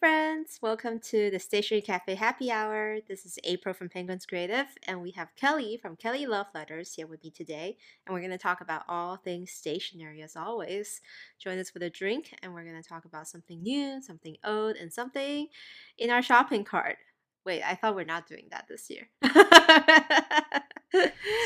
[0.00, 3.00] friends, welcome to the Stationery Cafe Happy Hour.
[3.06, 7.06] This is April from Penguins Creative, and we have Kelly from Kelly Love Letters here
[7.06, 7.76] with me today.
[8.06, 11.02] And we're going to talk about all things stationery as always.
[11.38, 14.76] Join us for the drink, and we're going to talk about something new, something old,
[14.76, 15.48] and something
[15.98, 16.96] in our shopping cart.
[17.44, 19.06] Wait, I thought we're not doing that this year.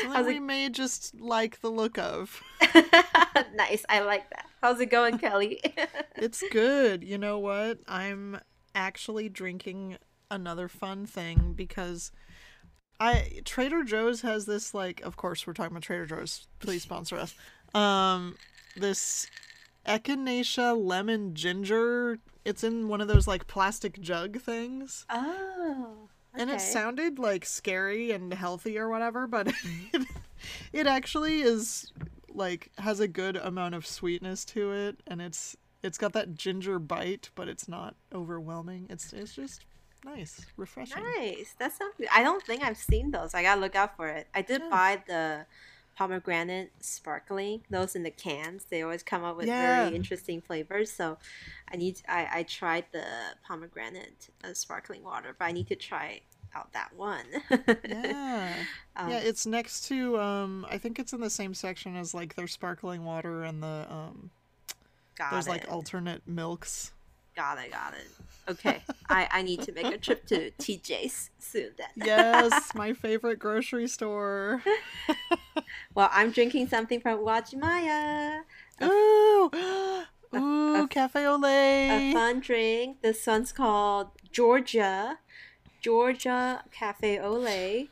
[0.03, 2.41] Something we may just like the look of.
[3.53, 4.45] nice, I like that.
[4.65, 5.61] How's it going, Kelly?
[6.15, 7.03] it's good.
[7.03, 7.81] You know what?
[7.87, 8.39] I'm
[8.73, 9.99] actually drinking
[10.31, 12.11] another fun thing because
[12.99, 17.15] I Trader Joe's has this like of course we're talking about Trader Joe's, please sponsor
[17.15, 17.35] us.
[17.75, 18.37] Um
[18.75, 19.27] this
[19.85, 22.17] Echinacea lemon ginger.
[22.43, 25.05] It's in one of those like plastic jug things.
[25.11, 26.09] Oh.
[26.33, 26.41] Okay.
[26.41, 29.47] And it sounded like scary and healthy or whatever, but
[29.93, 30.07] it,
[30.73, 31.93] it actually is
[32.35, 36.79] like has a good amount of sweetness to it and it's it's got that ginger
[36.79, 38.87] bite, but it's not overwhelming.
[38.89, 39.65] It's it's just
[40.03, 41.03] nice, refreshing.
[41.17, 41.53] Nice.
[41.59, 42.07] That sounds good.
[42.13, 43.33] I don't think I've seen those.
[43.33, 44.27] I gotta look out for it.
[44.33, 44.69] I did yeah.
[44.69, 45.45] buy the
[45.95, 49.85] pomegranate sparkling those in the cans they always come up with yeah.
[49.85, 51.17] very interesting flavors so
[51.71, 53.05] i need i i tried the
[53.47, 56.19] pomegranate uh, sparkling water but i need to try
[56.55, 57.25] out that one
[57.87, 58.53] yeah
[58.95, 62.35] um, yeah it's next to um i think it's in the same section as like
[62.35, 64.29] their sparkling water and the um
[65.31, 65.49] there's it.
[65.49, 66.91] like alternate milks
[67.35, 68.07] Got it, got it.
[68.49, 71.87] Okay, I, I need to make a trip to TJ's soon then.
[71.95, 74.63] yes, my favorite grocery store.
[75.93, 78.41] well, I'm drinking something from Uwajimaya.
[78.83, 79.51] Ooh,
[80.35, 82.11] ooh, a, cafe au lait.
[82.11, 83.01] A fun drink.
[83.01, 85.17] This one's called Georgia,
[85.85, 87.91] Georgia Cafe lait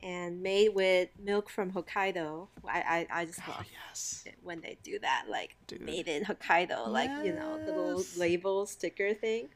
[0.00, 2.46] and made with milk from Hokkaido.
[2.64, 4.24] I I, I just oh, love oh, yes.
[4.44, 5.80] when they do that, like Dude.
[5.80, 6.86] made in Hokkaido, yes.
[6.86, 9.48] like you know the little label sticker thing.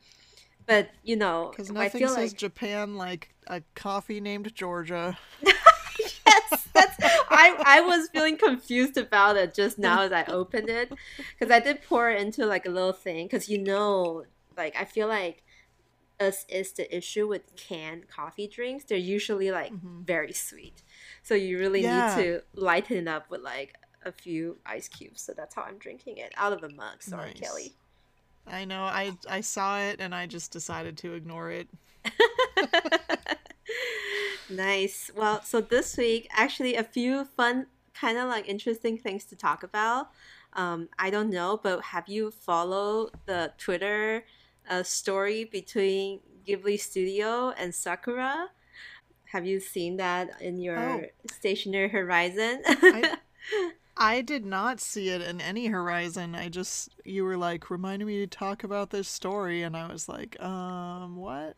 [0.66, 2.36] But you know, because nothing says like...
[2.36, 5.16] Japan like a coffee named Georgia.
[5.40, 6.96] yes, that's.
[7.30, 10.92] I I was feeling confused about it just now as I opened it,
[11.38, 14.24] because I did pour it into like a little thing, because you know,
[14.56, 15.44] like I feel like
[16.20, 18.84] as is the issue with canned coffee drinks.
[18.84, 20.02] They're usually like mm-hmm.
[20.02, 20.82] very sweet.
[21.22, 22.16] So you really yeah.
[22.16, 23.74] need to lighten it up with like
[24.04, 25.22] a few ice cubes.
[25.22, 27.00] So that's how I'm drinking it out of a mug.
[27.00, 27.40] Sorry, nice.
[27.40, 27.72] Kelly.
[28.46, 28.82] I know.
[28.82, 31.68] I I saw it and I just decided to ignore it.
[34.50, 35.10] nice.
[35.14, 39.62] Well, so this week actually a few fun kind of like interesting things to talk
[39.62, 40.10] about.
[40.54, 44.24] Um, I don't know, but have you followed the Twitter
[44.68, 48.48] a story between Ghibli Studio and Sakura.
[49.26, 51.02] Have you seen that in your oh.
[51.30, 52.62] stationery horizon?
[52.66, 53.16] I,
[53.96, 56.34] I did not see it in any horizon.
[56.34, 60.08] I just you were like reminding me to talk about this story, and I was
[60.08, 61.56] like, um, what?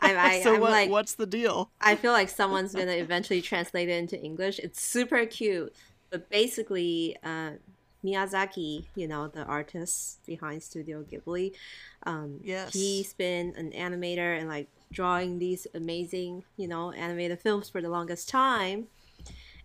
[0.00, 1.70] I, I, so I'm what, like, what's the deal?
[1.80, 4.58] I feel like someone's gonna eventually translate it into English.
[4.58, 5.74] It's super cute,
[6.10, 7.52] but basically, uh,
[8.04, 11.52] Miyazaki, you know, the artist behind Studio Ghibli,
[12.04, 12.72] um, yes.
[12.72, 17.88] he's been an animator and like drawing these amazing, you know, animated films for the
[17.88, 18.88] longest time.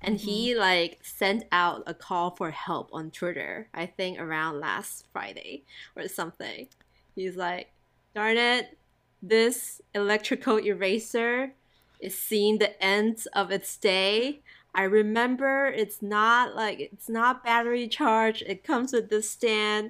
[0.02, 0.28] And mm-hmm.
[0.28, 5.64] he like sent out a call for help on Twitter, I think around last Friday
[5.96, 6.68] or something.
[7.16, 7.72] He's like,
[8.14, 8.78] darn it,
[9.22, 11.54] this electrical eraser
[12.00, 14.42] is seeing the end of its day
[14.78, 18.44] I remember it's not like it's not battery charged.
[18.46, 19.90] It comes with this stand.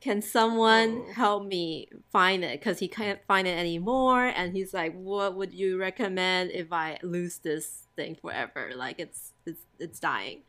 [0.00, 1.12] Can someone oh.
[1.12, 2.58] help me find it?
[2.58, 4.24] Because he can't find it anymore.
[4.24, 8.70] And he's like, "What would you recommend if I lose this thing forever?
[8.74, 10.40] Like it's it's it's dying."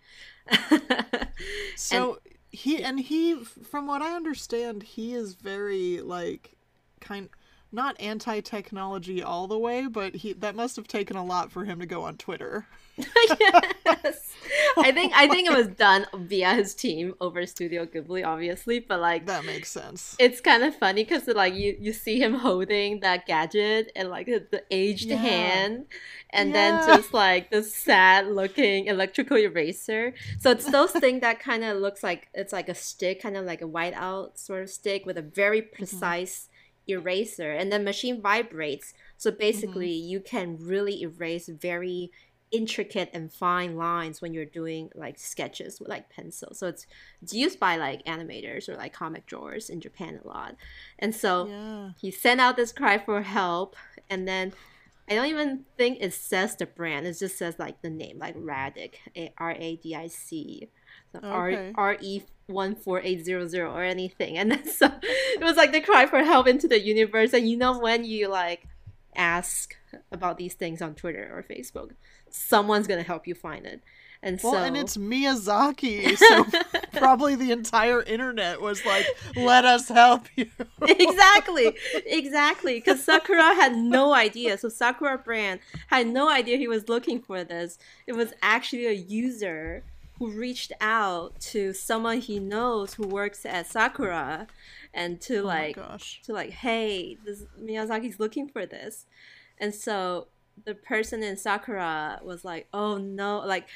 [1.75, 6.56] so and, he and he, from what I understand, he is very like
[7.02, 7.28] kind
[7.72, 11.80] not anti-technology all the way, but he that must have taken a lot for him
[11.81, 12.68] to go on Twitter.
[13.86, 14.36] yes.
[14.78, 19.00] I think I think it was done via his team over Studio Ghibli, obviously, but
[19.00, 20.16] like that makes sense.
[20.19, 24.28] It's kind of funny because like you you see him holding that gadget and like
[24.28, 25.18] the aged yeah.
[25.18, 25.86] hand,
[26.31, 26.54] and yeah.
[26.86, 30.13] then just like the sad looking electrical eraser.
[30.40, 33.46] So it's those things that kind of looks like it's like a stick, kind of
[33.46, 35.75] like a whiteout sort of stick with a very mm-hmm.
[35.75, 36.36] precise.
[36.40, 36.46] Mm-hmm
[36.92, 40.10] eraser and the machine vibrates so basically mm-hmm.
[40.10, 42.12] you can really erase very
[42.51, 46.88] intricate and fine lines when you're doing like sketches with like pencil so it's
[47.22, 50.56] it's used by like animators or like comic drawers in japan a lot
[50.98, 51.90] and so yeah.
[52.00, 53.75] he sent out this cry for help
[54.10, 54.51] and then
[55.10, 58.36] i don't even think it says the brand it just says like the name like
[58.36, 60.69] radic a-r-a-d-i-c
[61.12, 61.72] so oh, okay.
[61.75, 64.38] R- R-E 14800 or anything.
[64.38, 67.34] And then so it was like the cry for help into the universe.
[67.34, 68.68] And you know, when you like
[69.16, 69.76] ask
[70.12, 71.92] about these things on Twitter or Facebook,
[72.30, 73.82] someone's going to help you find it.
[74.22, 76.46] And well, so, and it's Miyazaki, so
[77.00, 79.06] probably the entire internet was like,
[79.38, 80.48] "Let us help you."
[80.82, 81.74] exactly,
[82.06, 84.58] exactly, because Sakura had no idea.
[84.58, 87.78] So Sakura brand had no idea he was looking for this.
[88.08, 89.84] It was actually a user
[90.18, 94.48] who reached out to someone he knows who works at Sakura,
[94.94, 96.24] and to Oh like gosh.
[96.24, 99.06] to like, hey, this Miyazaki's looking for this,
[99.59, 100.30] and so
[100.65, 103.68] the person in Sakura was like, oh no, like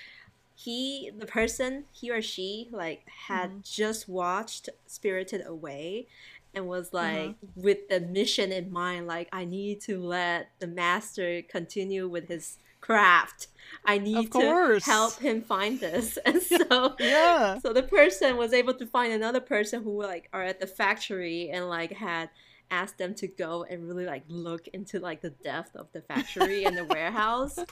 [0.56, 3.60] he, the person, he or she, like had Mm-hmm.
[3.63, 6.07] just watched Spirited Away,
[6.54, 7.54] and was like Uh-huh.
[7.56, 12.57] with the mission in mind, like I need to let the master continue with his
[12.84, 13.48] craft.
[13.86, 17.60] I need to help him find this, and so Yeah.
[17.60, 21.50] so the person was able to find another person who like are at the factory
[21.50, 22.30] and like had
[22.72, 26.66] asked them to go and really like look into like the depth of the factory
[26.66, 27.58] and the warehouse.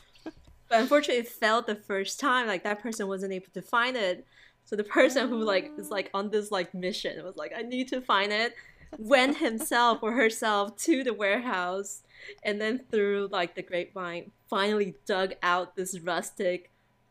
[0.69, 2.47] But unfortunately it failed the first time.
[2.47, 4.25] Like that person wasn't able to find it.
[4.63, 7.89] So the person who like is like on this like mission was like, I need
[7.89, 8.55] to find it,
[8.97, 12.03] went himself or herself to the warehouse
[12.43, 16.69] and then through like the grapevine finally dug out this rustic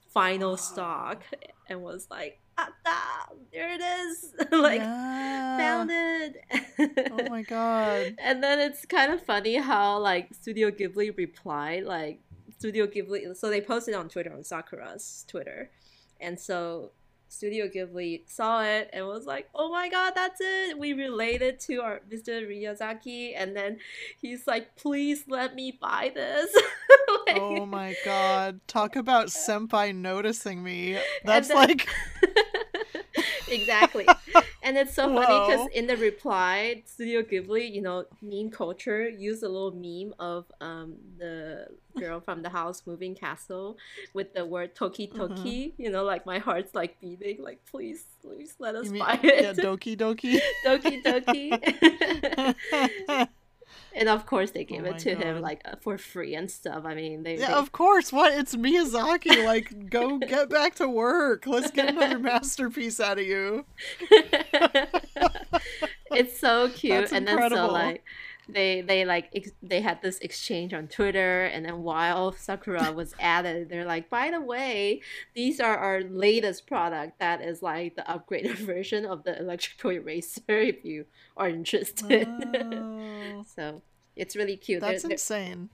[0.09, 1.23] final stock
[1.69, 5.57] and was like ah, ah, there it is like Yeah.
[5.59, 8.15] found it Oh my god.
[8.19, 12.21] and then it's kind of funny how like studio ghibli replied like
[12.59, 15.71] studio ghibli so they posted on twitter on sakura's twitter
[16.21, 16.91] and so
[17.31, 21.77] studio ghibli saw it and was like oh my god that's it we related to
[21.81, 23.79] our mr miyazaki and then
[24.21, 26.51] he's like please let me buy this
[27.27, 28.61] Like- Oh my god.
[28.67, 30.99] Talk about senpai noticing me.
[31.25, 31.89] That's then- like
[33.51, 34.07] exactly.
[34.63, 39.43] And it's so funny because in the reply, Studio Ghibli, you know, meme culture used
[39.43, 41.67] a little meme of um the
[41.99, 43.79] girl from the Howl's Moving Castle
[44.13, 45.73] with the word Doki Doki.
[45.79, 49.51] You know, like my heart's like beating, like please, please let us mean, buy yeah,
[49.51, 49.57] it.
[49.57, 50.39] Doki Doki.
[50.67, 52.55] Doki Doki.
[53.95, 56.85] and of course, they gave Oh it to him like uh, for free and stuff.
[56.85, 58.13] I mean, they, yeah, they of course.
[58.13, 58.33] What?
[58.33, 59.45] It's Miyazaki.
[59.45, 61.47] Like, go get back to work.
[61.47, 63.65] Let's get another masterpiece out of you.
[66.11, 68.05] it's so cute That's and then so like
[68.53, 73.15] they they like ex- they had this exchange on twitter and then while sakura was
[73.21, 75.01] added they're like by the way
[75.35, 80.41] these are our latest product that is like the upgraded version of the electrical eraser
[80.49, 81.05] if you
[81.37, 82.29] are interested
[83.57, 83.83] so
[84.17, 85.69] it's really cute that's they're, they're, insane.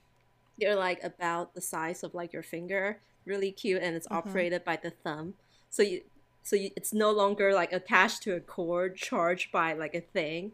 [0.59, 4.19] they're like about the size of like your finger really cute and it's Uh-huh.
[4.19, 5.35] operated by the thumb
[5.71, 6.03] so you
[6.47, 10.53] so you, it's no longer like attached to a cord charged by like a thing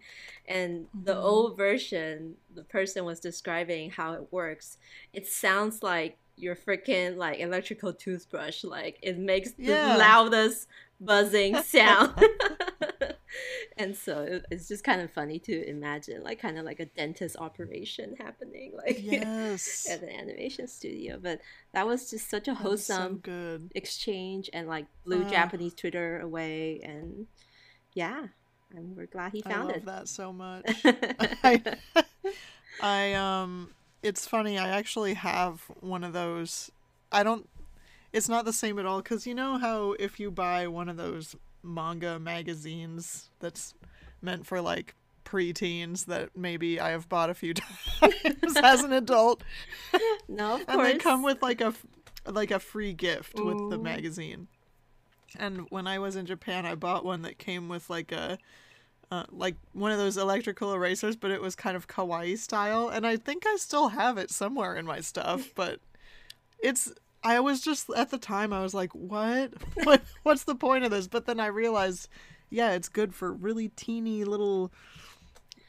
[0.49, 1.23] and the Mhm.
[1.23, 4.79] old version the person was describing how it works
[5.12, 9.93] it sounds like your freaking like electrical toothbrush like it makes Yeah.
[9.93, 10.67] the loudest
[11.00, 12.15] buzzing sound
[13.79, 17.37] and so it's just kind of funny to imagine like kind of like a dentist
[17.38, 19.87] operation happening like Yes.
[19.90, 21.40] at an animation studio but
[21.73, 23.70] that was just such a wholesome so good.
[23.75, 25.31] exchange and like blew Ah.
[25.31, 27.26] japanese twitter away and
[27.94, 28.26] yeah
[28.75, 29.73] and we're glad he found it.
[29.73, 30.64] I love it that so much.
[31.45, 31.62] I,
[32.80, 33.71] I um
[34.02, 36.71] it's funny I actually have one of those
[37.11, 37.49] I don't
[38.12, 40.97] it's not the same at all cuz you know how if you buy one of
[40.97, 43.75] those manga magazines that's
[44.21, 47.54] meant for like preteens that maybe I have bought a few
[48.00, 49.42] times as an adult
[50.28, 51.73] no of and course they come with like a
[52.26, 54.49] like a free gift with the magazine.
[55.38, 58.38] And when I was in Japan, I bought one that came with like a
[59.11, 63.07] uh, like one of those electrical erasers, but it was kind of kawaii style, and
[63.07, 65.50] I think I still have it somewhere in my stuff.
[65.54, 65.81] But
[66.62, 66.92] it's
[67.25, 69.52] I was just at the time I was like, what?
[69.85, 70.02] What?
[70.23, 71.07] What's the point of this?
[71.09, 72.09] But then I realized,
[72.50, 74.73] yeah, it's good for really teeny little.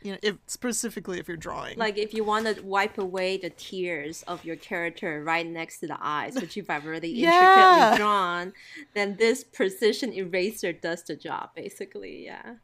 [0.02, 3.50] You know, if specifically if you're drawing, like if you want to wipe away the
[3.52, 7.30] tears of your character right next to the eyes which you've already Yeah.
[7.32, 8.54] intricately drawn
[8.96, 12.56] then this precision eraser does the job basically yeah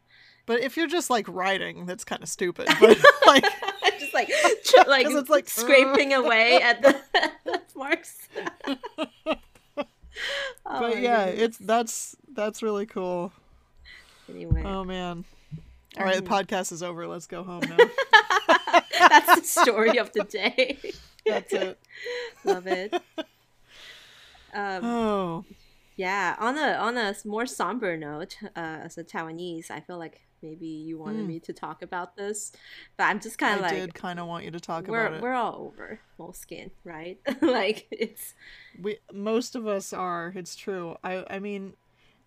[0.44, 2.68] But if you're just like writing, that's kind of stupid.
[2.78, 3.44] But like,
[4.28, 6.96] like like it's like, scraping away at the,
[7.76, 8.28] marks
[10.66, 11.44] Oh but yeah, goodness.
[11.44, 13.32] it's that's that's really cool.
[14.28, 15.24] anyway Oh man.
[15.98, 17.06] All right, the podcast is over.
[17.06, 17.76] Let's go home now.
[18.98, 20.78] that's the story of the day
[21.26, 21.78] that's it.
[22.44, 22.94] love it
[24.54, 25.44] um, Oh,
[25.96, 30.20] Yeah, on a on a more somber note, uh, as a Taiwanese, I feel like
[30.42, 31.28] maybe you wanted mm.
[31.28, 32.52] me to talk about this,
[32.96, 33.72] but I'm just kind of like.
[33.72, 35.22] I did kind of want you to talk about it.
[35.22, 37.18] We're all over Moleskine, right?
[37.42, 38.34] like it's.
[38.80, 40.32] We most of us are.
[40.34, 40.96] It's true.
[41.02, 41.74] I I mean,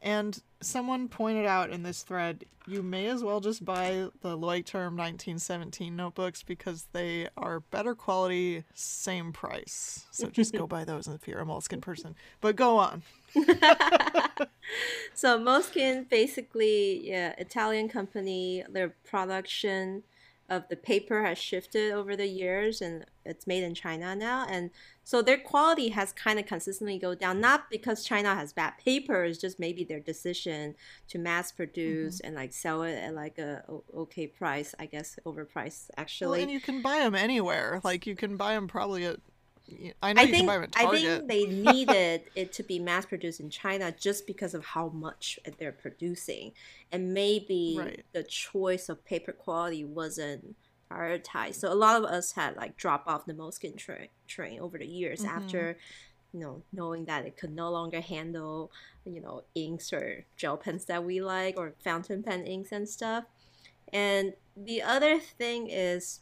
[0.03, 4.98] and someone pointed out in this thread, you may as well just buy the Leuchtturm
[4.98, 10.05] 1917 notebooks because they are better quality, same price.
[10.12, 12.15] So just go buy those if you're a Moleskine person.
[12.41, 13.03] But go on.
[15.13, 18.63] so Moskin basically, yeah, Italian company.
[18.69, 20.03] Their production
[20.49, 24.45] of the paper has shifted over the years and it's made in China now.
[24.47, 24.71] And
[25.03, 29.23] so their quality has kind of consistently go down, not because China has bad paper,
[29.23, 30.75] it's just maybe their decision
[31.07, 32.27] to mass produce mm-hmm.
[32.27, 33.63] and like sell it at like a
[33.95, 36.39] okay price, I guess overpriced actually.
[36.39, 37.79] Well, and you can buy them anywhere.
[37.83, 39.19] Like you can buy them probably at
[40.01, 43.93] I know I think, I think they needed it to be mass produced in China
[43.98, 46.51] just because of how much they're producing,
[46.91, 48.05] and maybe right.
[48.12, 50.55] the choice of paper quality wasn't
[50.91, 51.55] prioritized.
[51.55, 54.86] So a lot of us had like drop off the Moleskine train train over the
[54.86, 55.38] years mm-hmm.
[55.38, 55.77] after,
[56.34, 58.72] you know, knowing that it could no longer handle,
[59.05, 63.25] you know, inks or gel pens that we like or fountain pen inks and stuff.
[63.91, 66.22] And the other thing is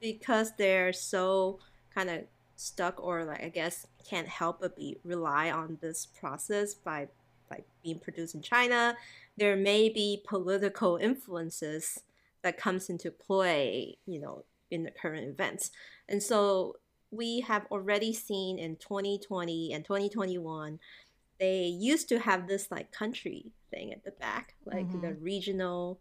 [0.00, 1.58] because they're so
[1.94, 2.24] kind of
[2.56, 7.08] stuck or like I guess can't help but be rely on this process by
[7.48, 8.96] by being produced in China.
[9.36, 12.00] There may be political influences
[12.42, 15.70] that comes into play, you know, in the current events.
[16.08, 16.76] And so
[17.10, 20.78] we have already seen in 2020 and 2021
[21.38, 25.00] they used to have this like country thing at the back, like mm-hmm.
[25.02, 26.00] the regional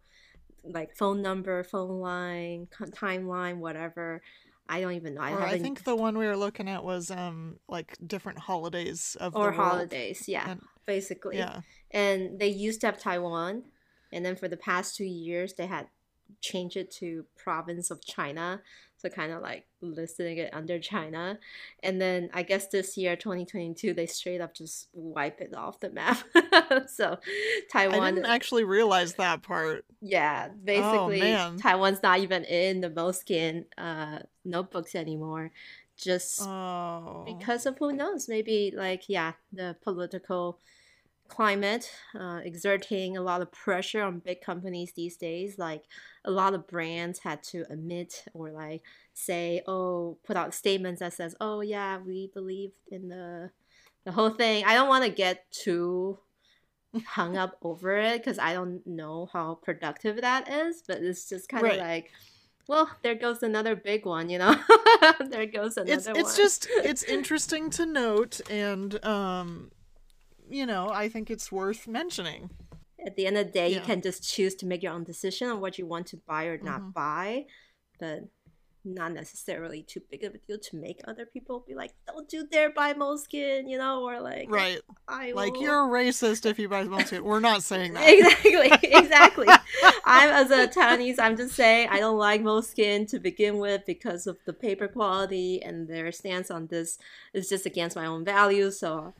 [0.64, 4.22] like phone number, phone line, timeline, whatever.
[4.68, 5.22] I don't even know.
[5.22, 9.36] I, I think the one we were looking at was um like different holidays of
[9.36, 11.38] or holidays, yeah, and, basically.
[11.38, 13.64] Yeah, and they used to have Taiwan,
[14.12, 15.88] and then for the past two years they had
[16.42, 18.62] changed it to province of China,
[18.98, 21.40] so kind of like listing it under China,
[21.84, 25.90] and then I guess this year 2022 they straight up just wipe it off the
[25.90, 26.18] map.
[26.88, 27.18] so
[27.72, 28.00] Taiwan.
[28.00, 29.86] I didn't actually realize that part.
[30.02, 35.52] Yeah, basically oh, Taiwan's not even in the Moleskine uh, notebooks anymore
[35.98, 37.24] just oh.
[37.26, 40.60] because of who knows maybe like yeah the political
[41.28, 45.84] climate uh, exerting a lot of pressure on big companies these days like
[46.24, 48.82] a lot of brands had to admit or like
[49.14, 53.50] say oh put out statements that says oh yeah we believe in the
[54.06, 56.18] the whole thing i don't want to get too
[57.08, 61.50] hung up over it because i don't know how productive that is but it's just
[61.50, 61.80] kind of right.
[61.80, 62.12] like
[62.68, 64.56] well, there goes another big one, you know.
[65.30, 69.72] there goes another it's, it's just it's interesting to note and um
[70.50, 72.50] you know, I think it's worth mentioning.
[73.06, 73.78] At the end of the day, yeah.
[73.78, 76.46] you can just choose to make your own decision on what you want to buy
[76.46, 76.90] or not mm-hmm.
[76.92, 77.46] buy,
[78.00, 78.24] but
[78.86, 82.46] not necessarily too big of a deal to make other people be like, "Don't do
[82.46, 86.70] dare buy Moleskine," you know, or like, right, I like you're a racist if you
[86.70, 87.22] buy Moleskine.
[87.22, 88.08] We're not saying that.
[88.08, 89.48] exactly, exactly.
[90.06, 94.28] I'm as a Taiwanese, I'm just saying I don't like Moleskine to begin with because
[94.28, 97.00] of the paper quality and their stance on this
[97.34, 98.80] is just against my own values.
[98.80, 99.14] So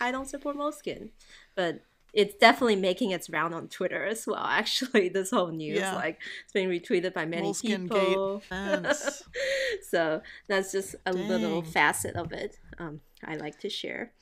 [0.00, 1.10] I don't support Moleskine,
[1.54, 1.82] but
[2.16, 4.44] it's definitely making its round on Twitter as well.
[4.44, 5.94] Actually, this whole news yeah.
[5.94, 8.42] like it's been retweeted by many Moleskine people.
[9.90, 11.28] so that's just a Dang.
[11.28, 12.58] little facet of it.
[12.78, 14.12] Um, I like to share.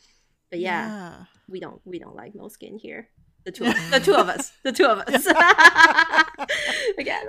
[0.51, 3.09] But yeah, yeah, we don't we don't like Moleskine here.
[3.45, 4.53] The two of, the two of us.
[4.63, 5.27] The two of us.
[6.99, 7.27] Again.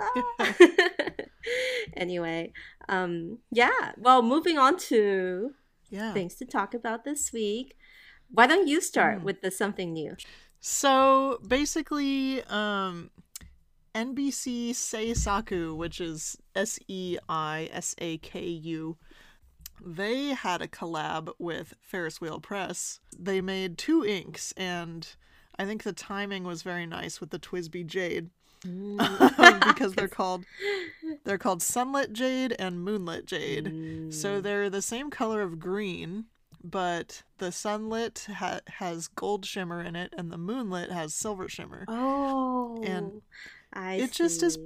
[1.96, 2.54] anyway,
[2.88, 3.92] um, yeah.
[3.98, 5.52] Well, moving on to
[5.90, 6.14] yeah.
[6.14, 7.76] things to talk about this week.
[8.32, 9.24] Why don't you start mm.
[9.24, 10.16] with the something new?
[10.60, 13.12] So basically, um,
[13.94, 18.98] NBC Seisaku, which is S E I S A K U,
[19.84, 23.00] they had a collab with Ferris Wheel Press.
[23.18, 25.08] They made two inks, and
[25.58, 28.30] I think the timing was very nice with the Twisby Jade.
[29.68, 30.46] Because they're called
[31.24, 33.66] they're called sunlit jade and moonlit jade.
[33.66, 34.14] Mm.
[34.14, 36.26] So they're the same color of green,
[36.72, 41.86] but the sunlit ha- has gold shimmer in it and the moonlit has silver shimmer.
[41.88, 42.82] Oh.
[42.84, 43.22] And
[43.74, 44.24] I it see.
[44.24, 44.58] just is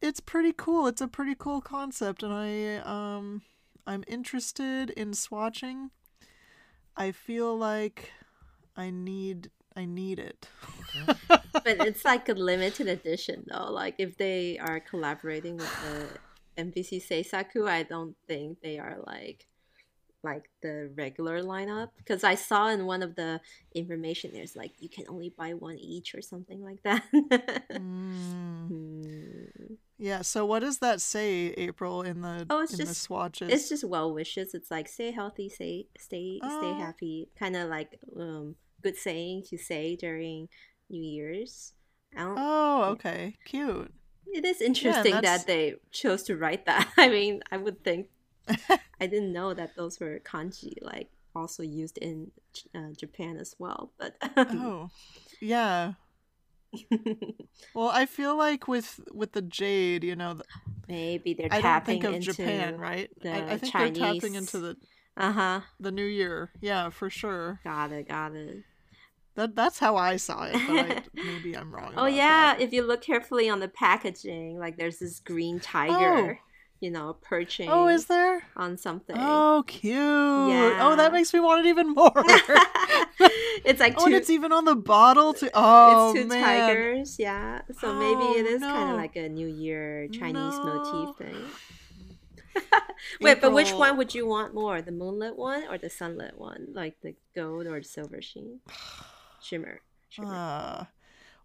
[0.00, 0.86] it's pretty cool.
[0.86, 3.42] It's a pretty cool concept and I um
[3.86, 5.90] I'm interested in swatching.
[6.96, 8.12] I feel like
[8.76, 10.48] I need I need it.
[11.06, 11.40] but
[11.86, 13.70] it's like a limited edition though.
[13.70, 19.46] Like if they are collaborating with the NBC Seisaku, I don't think they are like
[20.22, 23.40] like the regular lineup because I saw in one of the
[23.74, 27.04] information there's like you can only buy one each or something like that.
[27.72, 28.68] mm.
[28.68, 29.74] Hmm.
[29.98, 30.22] Yeah.
[30.22, 33.50] So what does that say, April, in the oh, it's just, the swatches?
[33.50, 34.54] It's just well wishes.
[34.54, 36.60] It's like stay healthy, stay stay oh.
[36.60, 37.28] stay happy.
[37.38, 40.48] Kind of like um good saying to say during
[40.88, 41.72] New Year's.
[42.16, 43.92] Oh, okay, cute.
[44.32, 46.88] It is interesting yeah, that they chose to write that.
[46.96, 48.08] I mean, I would think
[49.00, 52.30] I didn't know that those were kanji, like also used in
[52.74, 53.92] uh, Japan as well.
[53.98, 54.90] But oh,
[55.40, 55.94] yeah.
[57.74, 60.40] well, I feel like with with the jade, you know,
[60.86, 63.10] maybe they're I don't think of Japan, right?
[63.24, 63.98] I, I, think Chinese...
[63.98, 64.76] they're tapping into the
[65.16, 66.50] uh huh the new year.
[66.60, 67.60] Yeah, for sure.
[67.64, 68.08] Got it.
[68.08, 68.64] Got it.
[69.34, 71.92] That that's how I saw it, but I, maybe I'm wrong.
[71.96, 72.60] oh yeah, that.
[72.60, 76.40] if you look carefully on the packaging, like there's this green tiger.
[76.40, 76.47] Oh
[76.80, 77.68] you know, perching.
[77.68, 79.16] Oh, is there on something?
[79.18, 79.96] Oh, cute.
[79.96, 80.78] Yeah.
[80.80, 82.12] Oh, that makes me want it even more.
[83.64, 85.50] it's like two, oh, and it's even on the bottle too.
[85.54, 86.42] Oh, it's two man.
[86.42, 87.16] tigers.
[87.18, 87.62] Yeah.
[87.80, 88.68] So oh, maybe it is no.
[88.72, 90.64] kind of like a New Year Chinese no.
[90.64, 91.44] motif thing.
[93.20, 94.80] Wait, but which one would you want more?
[94.82, 96.68] The moonlit one or the sunlit one?
[96.72, 98.60] Like the gold or the silver sheen?
[99.42, 99.80] Shimmer.
[100.08, 100.34] Shimmer.
[100.34, 100.84] Uh,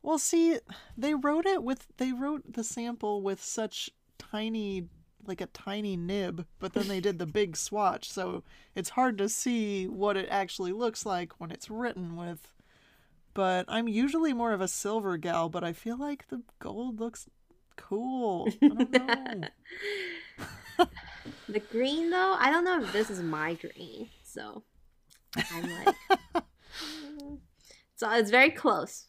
[0.01, 0.57] well, see,
[0.97, 4.89] they wrote it with they wrote the sample with such tiny
[5.27, 8.44] like a tiny nib, but then they did the big swatch, so
[8.75, 12.51] it's hard to see what it actually looks like when it's written with.
[13.34, 17.27] But I'm usually more of a silver gal, but I feel like the gold looks
[17.75, 18.48] cool.
[18.62, 18.92] I don't
[20.77, 20.86] know.
[21.50, 24.63] the green though, I don't know if this is my green, so
[25.36, 25.96] I'm like
[27.96, 29.08] So it's very close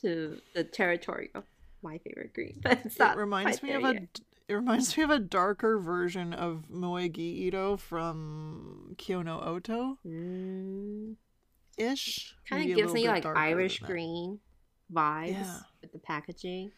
[0.00, 1.44] to the territory of
[1.82, 3.16] my favorite green, but it's not.
[3.16, 4.20] It reminds me of a yet.
[4.52, 9.96] It reminds me of a darker version of Moegi Iro from Kyono Oto.
[10.06, 11.16] Mm.
[11.78, 12.36] Ish.
[12.46, 14.40] Kind of gives me like Irish green
[14.92, 15.60] vibes yeah.
[15.80, 16.70] with the packaging.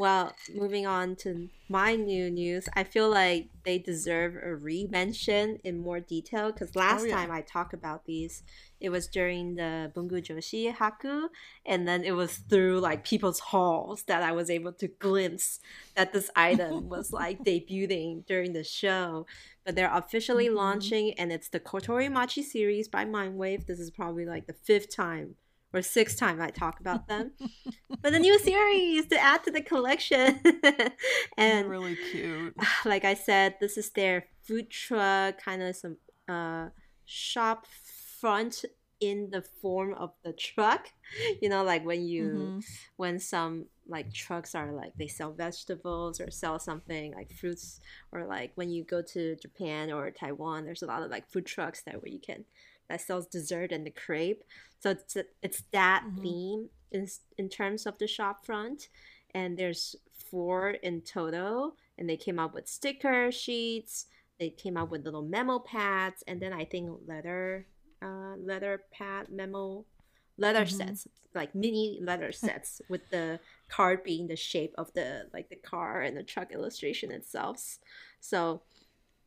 [0.00, 5.78] Well, moving on to my new news, I feel like they deserve a re-mention in
[5.78, 7.16] more detail because last oh, yeah.
[7.16, 8.42] time I talked about these,
[8.80, 11.28] it was during the Bungu Joshi Haku,
[11.66, 15.60] and then it was through like people's hauls that I was able to glimpse
[15.96, 19.26] that this item was like debuting during the show.
[19.66, 20.56] But they're officially mm-hmm.
[20.56, 23.66] launching, and it's the Kotori Machi series by Mindwave.
[23.66, 25.34] This is probably like the fifth time
[25.72, 27.32] or sixth time I talk about them.
[28.02, 30.40] but the new series to add to the collection.
[31.36, 32.54] and really cute.
[32.84, 35.96] Like I said, this is their food truck, kind of some
[36.28, 36.68] uh,
[37.04, 37.66] shop
[38.20, 38.64] front
[39.00, 40.88] in the form of the truck.
[41.42, 42.58] You know, like when you mm-hmm.
[42.96, 47.80] when some like trucks are like they sell vegetables or sell something like fruits
[48.12, 51.46] or like when you go to Japan or Taiwan, there's a lot of like food
[51.46, 52.44] trucks that where you can
[52.90, 54.42] that sells dessert and the crepe.
[54.80, 56.22] So it's it's that mm-hmm.
[56.22, 57.06] theme in
[57.38, 58.88] in terms of the shop front,
[59.32, 59.96] and there's
[60.30, 64.06] four in total, and they came up with sticker sheets.
[64.38, 67.66] They came up with little memo pads, and then I think leather
[68.02, 69.84] uh, leather pad memo
[70.36, 70.76] leather mm-hmm.
[70.76, 75.56] sets like mini leather sets with the card being the shape of the like the
[75.56, 77.78] car and the truck illustration itself
[78.20, 78.62] so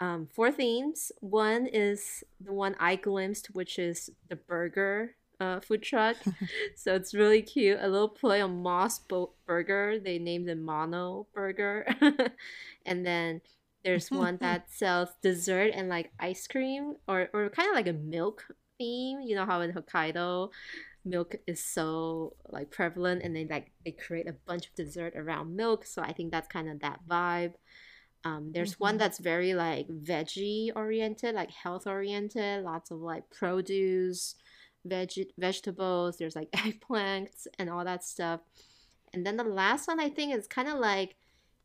[0.03, 1.11] um, four themes.
[1.21, 6.17] One is the one I glimpsed, which is the burger uh, food truck.
[6.75, 7.77] so it's really cute.
[7.79, 9.99] A little play on MOS Bo- Burger.
[10.03, 11.85] They named it Mono Burger.
[12.85, 13.41] and then
[13.85, 17.93] there's one that sells dessert and like ice cream or, or kind of like a
[17.93, 18.45] milk
[18.77, 19.21] theme.
[19.21, 20.49] You know how in Hokkaido
[21.05, 25.55] milk is so like prevalent and then like they create a bunch of dessert around
[25.55, 25.85] milk.
[25.85, 27.53] So I think that's kind of that vibe.
[28.25, 28.83] Um, there's mm-hmm.
[28.83, 34.35] one that's very like veggie oriented, like health oriented, lots of like produce,
[34.85, 36.17] veg vegetables.
[36.17, 38.41] There's like eggplants and all that stuff.
[39.13, 41.15] And then the last one I think is kind of like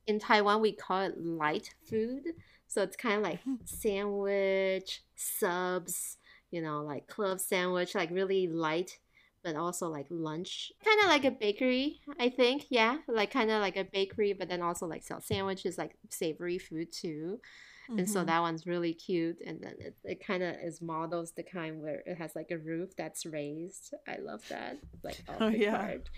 [0.06, 2.24] in Taiwan we call it light food.
[2.66, 6.16] So it's kind of like sandwich, subs,
[6.50, 8.98] you know, like club sandwich, like really light
[9.48, 12.66] but also like lunch, kind of like a bakery, I think.
[12.68, 16.58] Yeah, like kind of like a bakery, but then also like sell sandwiches, like savory
[16.58, 17.40] food too.
[17.88, 18.00] Mm-hmm.
[18.00, 18.26] And so mm-hmm.
[18.26, 19.38] that one's really cute.
[19.46, 22.58] And then it, it kind of is models the kind where it has like a
[22.58, 23.94] roof that's raised.
[24.06, 24.76] I love that.
[25.02, 25.78] Like oh yeah.
[25.78, 26.10] Card.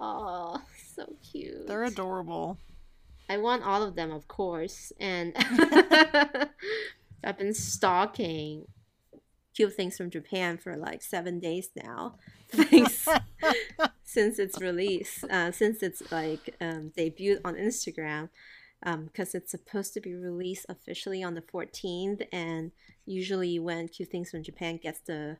[0.00, 0.62] Oh,
[0.94, 1.66] so cute.
[1.66, 2.56] They're adorable.
[3.28, 4.94] I want all of them, of course.
[4.98, 5.36] And
[7.22, 8.64] I've been stalking
[9.60, 12.14] cute things from Japan for like seven days now.
[12.50, 13.06] Thanks
[14.04, 18.30] since its release, uh, since it's like um, debuted on Instagram.
[18.82, 22.72] because um, it's supposed to be released officially on the 14th, and
[23.04, 25.36] usually when Cute Things from Japan gets the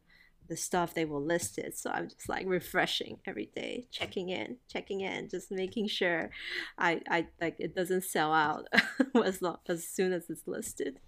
[0.48, 1.78] the stuff they will list it.
[1.78, 6.28] So I'm just like refreshing every day, checking in, checking in, just making sure
[6.76, 8.66] I, I like it doesn't sell out
[9.24, 10.98] as long as soon as it's listed.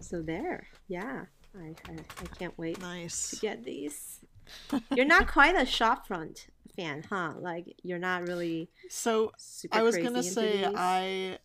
[0.00, 1.26] So there, yeah,
[1.58, 3.30] I I, I can't wait nice.
[3.30, 4.20] to get these.
[4.94, 7.32] You're not quite a shopfront fan, huh?
[7.38, 8.68] Like you're not really.
[8.88, 9.32] So
[9.72, 10.74] I was gonna say these.
[10.76, 11.38] I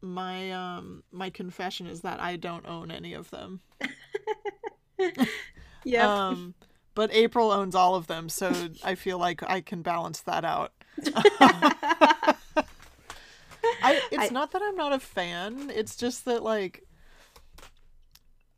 [0.00, 3.60] my um my confession is that I don't own any of them.
[5.84, 6.28] yeah.
[6.28, 6.54] Um,
[6.94, 8.52] but April owns all of them, so
[8.84, 10.72] I feel like I can balance that out.
[13.84, 15.70] I, it's I, not that I'm not a fan.
[15.74, 16.84] It's just that like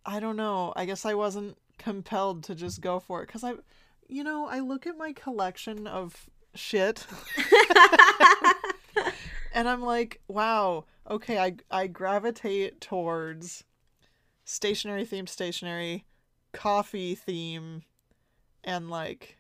[0.07, 0.73] I don't know.
[0.77, 3.55] I guess I wasn't compelled to just go for it cuz I
[4.09, 7.07] you know, I look at my collection of shit.
[9.55, 13.65] and I'm like, wow, okay, I I gravitate towards
[14.45, 16.05] stationary themed stationary,
[16.53, 17.83] coffee theme,
[18.63, 19.39] and like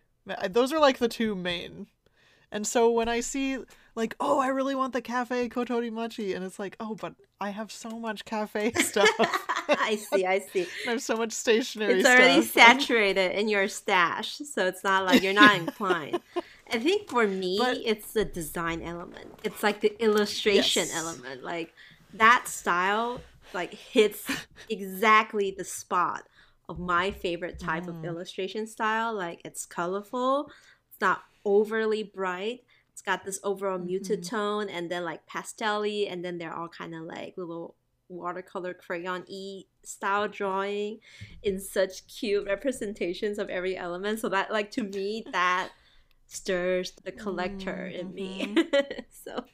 [0.48, 1.87] those are like the two main.
[2.50, 3.59] And so when I see
[3.96, 7.50] like, oh, I really want the cafe Kotori Machi, and it's like, oh, but I
[7.50, 9.09] have so much cafe stuff.
[9.68, 10.66] I see, I see.
[10.87, 12.00] I have so much stationary.
[12.00, 16.20] It's already saturated in your stash, so it's not like you're not inclined.
[16.70, 19.38] I think for me, but, it's the design element.
[19.44, 20.96] It's like the illustration yes.
[20.96, 21.44] element.
[21.44, 21.72] Like
[22.14, 23.20] that style,
[23.52, 24.26] like hits
[24.68, 26.24] exactly the spot
[26.68, 27.90] of my favorite type mm.
[27.90, 29.14] of illustration style.
[29.14, 30.50] Like it's colorful.
[30.90, 32.64] It's not overly bright.
[32.92, 33.87] It's got this overall mm-hmm.
[33.87, 37.74] muted tone, and then like pastelly, and then they're all kind of like little
[38.09, 41.00] watercolor crayon e style drawing
[41.42, 44.20] in such cute representations of every element.
[44.20, 45.70] So that like to me that
[46.26, 48.00] stirs the collector mm-hmm.
[48.00, 48.54] in me.
[48.54, 49.00] Mm-hmm.
[49.11, 49.44] so,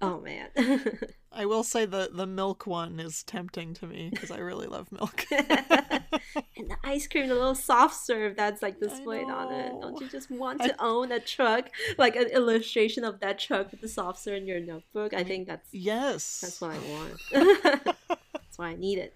[0.00, 0.48] oh man.
[1.32, 4.90] I will say the the milk one is tempting to me because I really love
[4.90, 5.24] milk.
[5.30, 9.72] and the ice cream, the little soft serve that's like displayed on it.
[9.80, 10.84] Don't you just want to I...
[10.84, 14.58] own a truck, like an illustration of that truck with the soft serve in your
[14.58, 15.14] notebook?
[15.14, 17.86] I think that's yes, that's what I want.
[18.32, 19.14] that's why I need it.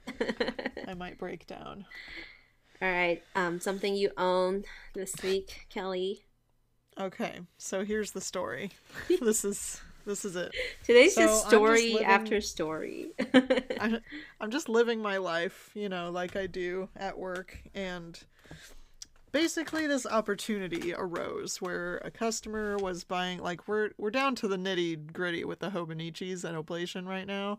[0.88, 1.85] I might break down.
[2.81, 6.22] All right, um, something you own this week, Kelly.
[6.98, 8.70] Okay, so here's the story.
[9.20, 10.54] this is this is it.
[10.82, 13.10] Today's so just story just living, after story.
[13.80, 14.00] I'm,
[14.40, 18.18] I'm just living my life, you know, like I do at work, and
[19.32, 24.56] basically this opportunity arose where a customer was buying like we're we're down to the
[24.56, 27.58] nitty gritty with the Hobonichis and Oblation right now.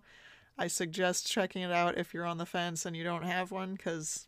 [0.57, 3.73] I suggest checking it out if you're on the fence and you don't have one,
[3.73, 4.27] because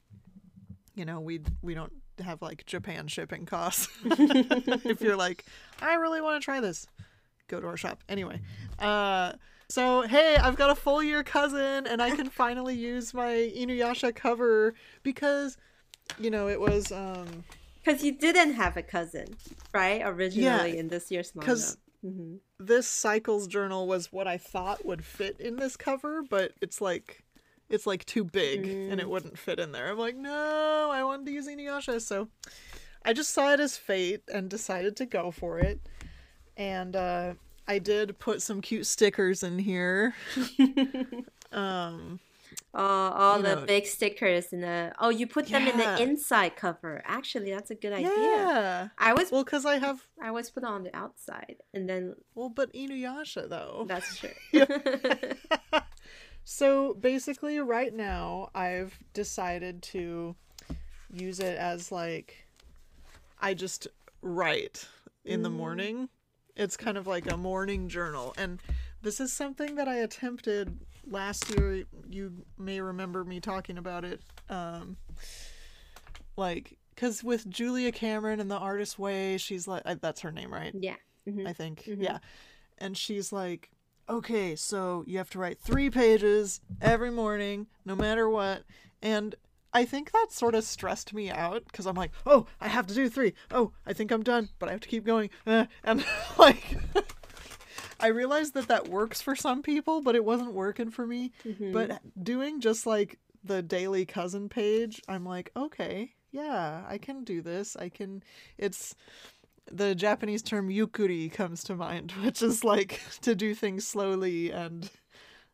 [0.93, 3.88] you know we we don't have like Japan shipping costs.
[4.03, 5.45] if you're like,
[5.82, 6.88] I really want to try this,
[7.48, 8.04] go to our shop.
[8.10, 8.42] Anyway,
[8.80, 9.34] uh,
[9.70, 14.16] so hey, I've got a full year cousin, and I can finally use my Inuyasha
[14.16, 15.58] cover because,
[16.20, 17.44] you know, it was um.
[17.84, 19.28] Because you didn't have a cousin,
[19.74, 20.02] right?
[20.04, 21.46] Originally yeah, in this year's manga.
[21.46, 22.36] Because mm-hmm.
[22.60, 27.24] this Cycles journal was what I thought would fit in this cover, but it's like
[27.70, 28.92] it's like too big mm.
[28.92, 29.10] and it mm.
[29.10, 29.90] wouldn't fit in there.
[29.90, 32.30] I'm like, no, I wanted to use Inuyasha, so
[33.04, 35.82] I just saw it as fate and decided to go for it.
[36.58, 37.34] And uh,
[37.67, 40.15] I did put some cute stickers in here.
[41.52, 42.20] um,
[42.74, 43.65] oh, all the know.
[43.65, 44.93] big stickers in the.
[45.00, 45.72] Oh, you put them yeah.
[45.72, 47.02] in the inside cover.
[47.06, 48.10] Actually, that's a good idea.
[48.10, 48.88] Yeah.
[48.98, 50.08] I was well because I have.
[50.22, 52.15] I was put on the outside, and then.
[52.34, 53.86] Well, but Inuyasha though.
[53.88, 54.34] That's true.
[56.50, 60.34] So basically, right now, I've decided to
[61.12, 62.48] use it as like
[63.41, 63.89] I just
[64.22, 64.88] write
[65.26, 65.56] in the mm.
[65.56, 66.10] morning.
[66.58, 68.34] It's kind of like a morning journal.
[68.38, 68.60] And
[69.02, 71.84] this is something that I attempted last year.
[72.10, 74.22] You may remember me talking about it.
[74.50, 74.98] Um,
[76.36, 80.74] like, because with Julia Cameron and The Artist Way, she's like, that's her name, right?
[80.74, 80.96] Yeah.
[81.30, 81.48] Mm-hmm.
[81.48, 81.84] I think.
[81.84, 82.02] Mm-hmm.
[82.02, 82.17] Yeah.
[82.80, 83.70] And she's like,
[84.10, 88.63] okay, so you have to write three pages every morning, no matter what.
[89.02, 89.36] And
[89.78, 92.96] I think that sort of stressed me out because I'm like, oh, I have to
[92.96, 93.36] do three.
[93.52, 95.30] Oh, I think I'm done, but I have to keep going.
[95.46, 96.04] Uh, and
[96.40, 96.80] like,
[98.00, 101.32] I realized that that works for some people, but it wasn't working for me.
[101.46, 101.74] Mm-hmm.
[101.74, 107.44] But doing just like the daily cousin page, I'm like, okay, yeah, I can do
[107.44, 107.76] this.
[107.76, 108.24] I can.
[108.58, 108.96] It's
[109.72, 114.90] the Japanese term yukkuri comes to mind, which is like to do things slowly and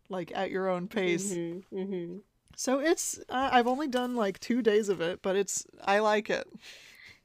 [0.08, 1.34] like at your own pace.
[1.34, 2.18] Mm-hmm, mm-hmm.
[2.56, 6.30] So it's uh, I've only done like two days of it, but it's I like
[6.30, 6.48] it.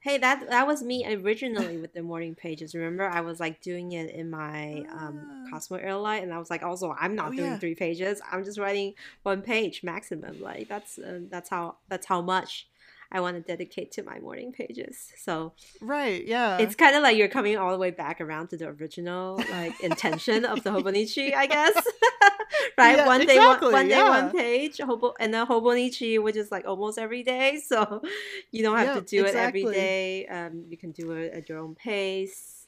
[0.01, 2.75] Hey, that that was me originally with the morning pages.
[2.75, 5.51] Remember, I was like doing it in my um, Ah.
[5.51, 7.59] Cosmo Air Light, and I was like, also, I'm not Oh, doing yeah.
[7.59, 8.21] three pages.
[8.31, 10.41] I'm just writing one page maximum.
[10.41, 12.69] Like that's uh, that's how that's how much
[13.11, 15.13] I want to dedicate to my morning pages.
[15.17, 16.59] So Right, yeah.
[16.59, 19.81] it's kind of like you're coming all the way back around to the original like
[19.81, 21.75] intention of the Hobonichi, I guess.
[22.79, 24.11] right, Yeah, one day, exactly, one, one day, yeah.
[24.25, 27.61] one page, Hobo, and then Hobonichi, which is like almost every day.
[27.67, 28.03] So
[28.51, 30.27] you don't have Yeah, to do it every day.
[30.27, 32.67] Um, you can do it at your own pace.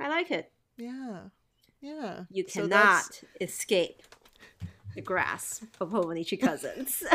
[0.00, 0.50] I like it.
[0.78, 1.20] yeah.
[1.82, 2.24] Yeah.
[2.30, 4.02] You cannot that's- escape
[4.94, 7.02] the grasp of Hobonichi cousins.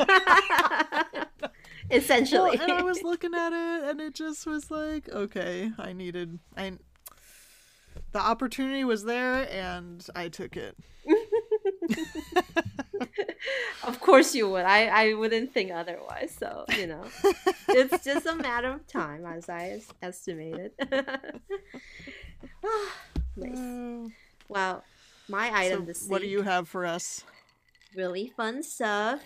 [1.90, 2.58] Essentially.
[2.58, 6.40] Well, and I was looking at it and it just was like, okay, I needed
[6.56, 6.74] I
[8.12, 10.78] the opportunity was there and I took it.
[13.84, 14.66] of course you would.
[14.66, 16.36] I, I wouldn't think otherwise.
[16.38, 17.04] So, you know,
[17.70, 20.72] it's just a matter of time, as I es- estimated.
[23.36, 23.58] nice.
[23.58, 24.10] Uh,
[24.50, 24.84] Well,
[25.28, 27.24] my so item this what do you have for us?
[27.96, 29.22] really fun stuff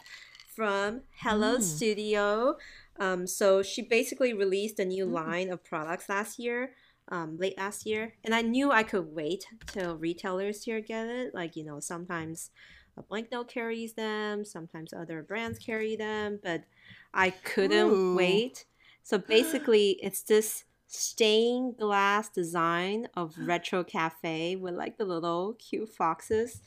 [0.61, 1.61] from Hello Mm.
[1.63, 2.55] Studio.
[2.99, 5.11] Um, so she basically released a new Mm.
[5.11, 6.75] line of products last year,
[7.07, 11.33] um, late last year, and I knew I could wait till retailers here get it.
[11.33, 12.51] Like you know, sometimes
[12.95, 16.65] a blank note carries them, sometimes other brands carry them, but
[17.11, 18.15] I couldn't Ooh.
[18.15, 18.65] wait.
[19.01, 25.89] So basically, it's this stained glass design of retro cafe with like the little cute
[25.89, 26.61] foxes.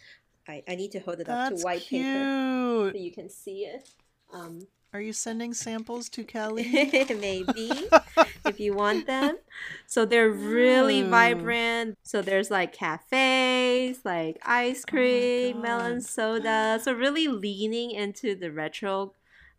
[0.49, 2.07] I, I need to hold it up to white cute.
[2.07, 3.89] paper so you can see it.
[4.33, 6.65] Um, Are you sending samples to Kelly?
[7.21, 7.85] maybe
[8.45, 9.39] if you want them.
[9.87, 11.11] So they're really Ooh.
[11.11, 11.97] vibrant.
[12.03, 16.79] So there's like cafes, like ice cream, melon soda.
[16.83, 19.15] So really leaning into the retro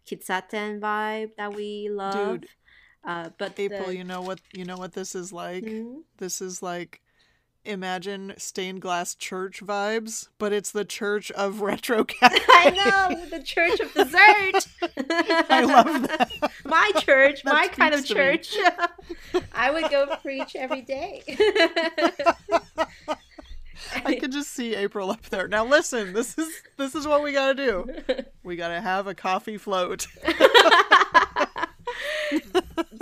[0.06, 2.42] kissaten vibe that we love.
[2.42, 2.50] Dude,
[3.06, 5.64] uh, but April, the, you know what you know what this is like?
[5.64, 6.00] Hmm?
[6.18, 7.02] This is like
[7.66, 12.38] imagine stained glass church vibes, but it's the church of retro cafe.
[12.48, 14.68] I know the church of dessert.
[15.50, 16.30] I love that.
[16.66, 18.22] my church, That my kind of speaks to me.
[18.38, 19.44] church.
[19.54, 21.24] I would go preach every day.
[24.04, 25.48] I can just see April up there.
[25.48, 28.24] Now listen, this is this is what we got to do.
[28.44, 30.08] We got to have a coffee float.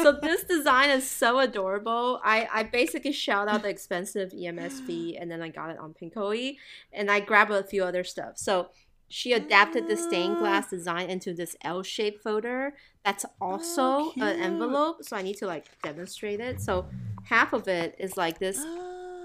[0.01, 2.19] So this design is so adorable.
[2.23, 5.93] I, I basically shout out the expensive EMS fee and then I got it on
[5.93, 6.57] Pinkoi
[6.91, 8.38] and I grabbed a few other stuff.
[8.38, 8.69] So
[9.07, 12.73] she adapted the stained glass design into this L-shaped folder
[13.05, 15.03] that's also Oh, an envelope.
[15.03, 16.62] So I need to like demonstrate it.
[16.62, 16.88] So
[17.25, 18.59] half of it is like this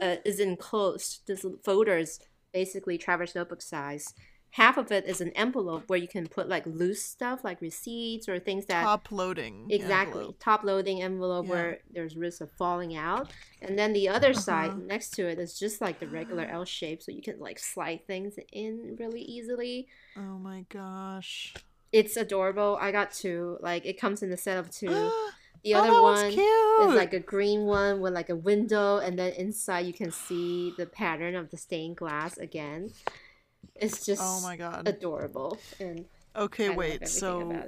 [0.03, 1.27] uh, is enclosed.
[1.27, 2.21] This folder is
[2.53, 4.15] basically Traveler's Notebook size.
[4.53, 8.29] Half of it is an envelope where you can put like loose stuff like receipts
[8.29, 9.67] or things that Top loading.
[9.71, 10.37] exactly envelope.
[10.41, 11.51] top loading envelope Yeah.
[11.51, 13.31] where there's risk of falling out
[13.61, 14.81] and then the other side Uh-huh.
[14.87, 18.07] next to it is just like the regular l shape so you can like slide
[18.07, 21.55] things in really easily Oh my gosh.
[21.93, 25.11] it's adorable i got two like it comes in a set of two
[25.63, 26.31] the other that one
[26.89, 30.73] is like a green one with like a window and then inside you can see
[30.79, 32.93] the pattern of the stained glass again
[33.75, 34.87] it's just oh my god.
[34.89, 36.05] adorable and
[36.37, 37.09] Okay, I wait.
[37.09, 37.61] So.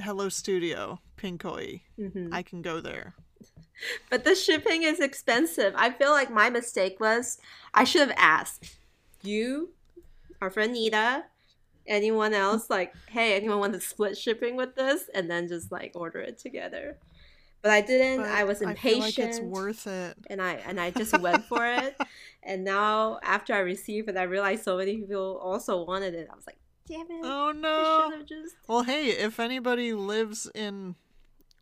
[0.00, 1.82] Hello Studio, Pinkoi.
[1.98, 2.30] Mhm.
[2.32, 3.14] I can go there.
[4.10, 5.74] But the shipping is expensive.
[5.76, 7.38] I feel like my mistake was
[7.74, 8.76] I should have asked
[9.22, 9.70] you,
[10.40, 11.24] our friend Nita,
[11.86, 15.10] anyone else, like, hey, anyone want to split shipping with this?
[15.12, 16.98] And then just like order it together.
[17.64, 18.18] But I didn't.
[18.18, 19.00] But I was impatient.
[19.00, 20.18] like it's worth it.
[20.28, 21.96] and I and I just went for it.
[22.46, 26.28] And now after I received it, I realized so many people also wanted it.
[26.30, 27.22] I was like, damn it.
[27.24, 28.22] Oh no.
[28.28, 30.94] just Well, hey, if anybody lives in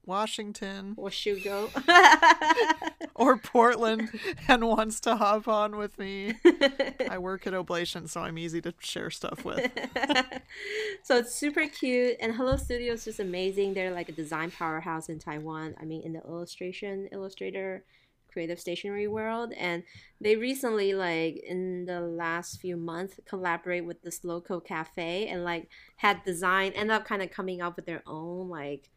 [0.05, 1.71] Washington or Shugo.
[3.15, 4.11] or Portland
[4.49, 6.35] and wants to hop on with me,
[7.09, 9.71] I work at Oblation, so I'm easy to share stuff with.
[11.03, 15.09] so it's super cute and hello studio is just amazing they're like a design powerhouse
[15.09, 17.85] in taiwan i mean in the illustration illustrator
[18.33, 19.83] creative stationery world and
[20.21, 25.69] they recently like in the last few months collaborate with this local cafe and like
[25.97, 28.89] had design end up kind of coming up with their own like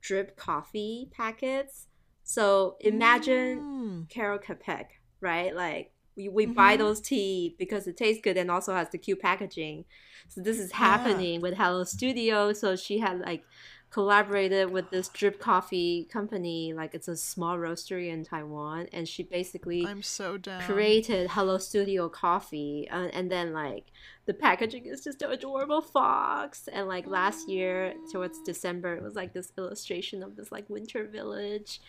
[0.00, 1.86] drip coffee packets
[2.22, 4.08] so imagine Mm.
[4.08, 4.86] Karel Capek,
[5.20, 5.54] right?
[5.54, 6.78] Like we, we buy Mhm.
[6.78, 9.84] those tea because it tastes good and also has the cute packaging.
[10.28, 10.76] So this is Yeah.
[10.76, 12.52] happening with Hello Studio.
[12.52, 13.42] So she had like
[13.90, 19.22] collaborated with this drip coffee company, like it's a small roastery in Taiwan, and she
[19.24, 20.62] basically I'm so down.
[20.62, 23.86] created Hello Studio coffee, uh, and then like
[24.26, 26.68] the packaging is just an adorable fox.
[26.72, 31.04] And like last year, towards December, it was like this illustration of this like winter
[31.04, 31.80] village.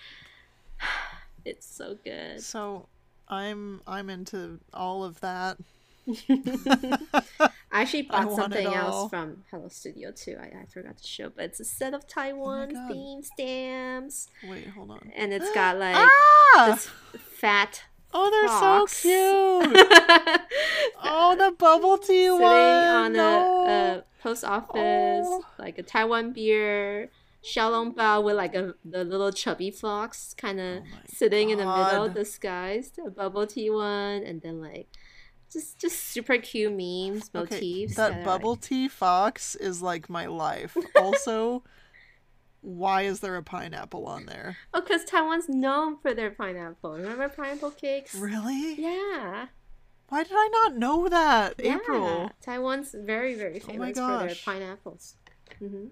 [1.45, 2.41] it's so good.
[2.41, 2.87] So
[3.27, 5.57] I'm I'm into all of that.
[7.71, 10.35] I actually bought something else from Hello Studio too.
[10.39, 14.27] I, I forgot to show, but it's a set of Taiwan oh theme stamps.
[14.47, 15.11] Wait, hold on.
[15.15, 16.67] And it's got like ah!
[16.71, 16.89] this
[17.39, 17.83] fat.
[18.13, 18.97] Oh, they're fox.
[18.97, 19.77] so cute.
[21.03, 22.51] oh, the bubble tea Sitting one.
[22.51, 23.65] on no.
[23.65, 25.45] a, a, post office, oh.
[25.57, 27.09] like a Taiwan beer.
[27.43, 31.53] Xiaolongbao with like a the little chubby fox kind of oh sitting God.
[31.53, 34.89] in the middle disguised, a bubble tea one, and then like
[35.51, 37.55] just just super cute memes, motifs.
[37.55, 40.77] Okay, that bubble tea fox is like my life.
[40.95, 41.63] Also,
[42.61, 44.57] why is there a pineapple on there?
[44.73, 46.93] Oh, because Taiwan's known for their pineapple.
[46.93, 48.13] Remember pineapple cakes?
[48.15, 48.75] Really?
[48.75, 49.47] Yeah.
[50.09, 51.55] Why did I not know that?
[51.57, 51.77] Yeah.
[51.77, 52.31] April.
[52.41, 55.15] Taiwan's very very oh famous oh for their pineapples.
[55.61, 55.87] Mm-hmm.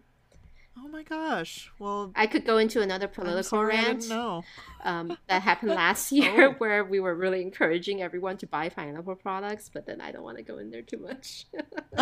[0.82, 1.72] Oh my gosh.
[1.78, 4.08] Well, I could go into another political rant.
[4.08, 4.44] No.
[4.84, 6.52] Um, that happened last year oh.
[6.58, 10.38] where we were really encouraging everyone to buy pineapple products, but then I don't want
[10.38, 11.46] to go in there too much.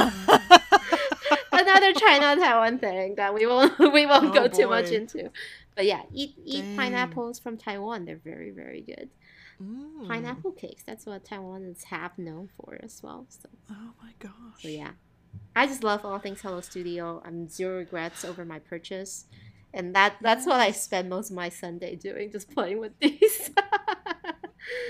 [1.51, 4.55] another China Taiwan thing that we won't we won't oh go boy.
[4.55, 5.31] too much into.
[5.75, 6.75] But yeah, eat eat Dang.
[6.77, 8.05] pineapples from Taiwan.
[8.05, 9.09] They're very very good.
[9.61, 10.07] Mm.
[10.07, 10.83] Pineapple cakes.
[10.83, 13.25] That's what Taiwan is half known for as well.
[13.29, 13.49] So.
[13.71, 14.61] Oh my gosh.
[14.61, 14.91] So yeah,
[15.55, 17.21] I just love all things Hello Studio.
[17.25, 19.25] I'm zero regrets over my purchase.
[19.73, 23.51] And that that's what I spend most of my Sunday doing, just playing with these.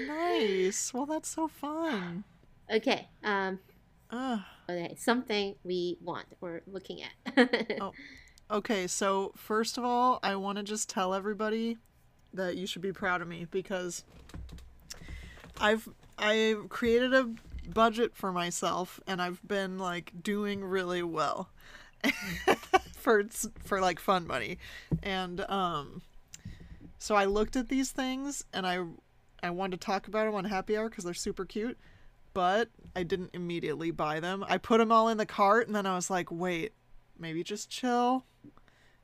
[0.08, 0.94] nice.
[0.94, 2.24] Well, that's so fun.
[2.70, 3.08] Okay.
[3.24, 3.60] Um
[4.12, 4.40] uh.
[4.70, 7.78] Okay, something we want or looking at.
[7.82, 7.94] oh.
[8.52, 11.78] Okay, so first of all, I want to just tell everybody
[12.34, 14.04] that you should be proud of me because
[15.60, 17.30] I've I created a
[17.74, 21.50] budget for myself and I've been like doing really well
[22.94, 23.24] for
[23.64, 24.58] for like fun money.
[25.04, 26.02] And um
[26.98, 28.84] so I looked at these things and I
[29.44, 31.78] I wanted to talk about them on happy hour cuz they're super cute,
[32.34, 34.44] but I didn't immediately buy them.
[34.48, 36.74] I put them all in the cart and then I was like, "Wait,
[37.18, 38.26] maybe just chill."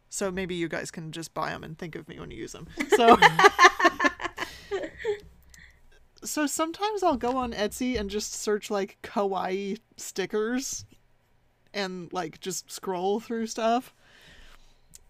[0.10, 2.52] So maybe you guys can just buy them and think of me when you use
[2.52, 2.68] them.
[2.96, 3.18] So
[6.24, 10.86] so sometimes I'll go on Etsy and just search like kawaii stickers
[11.74, 13.94] and like just scroll through stuff.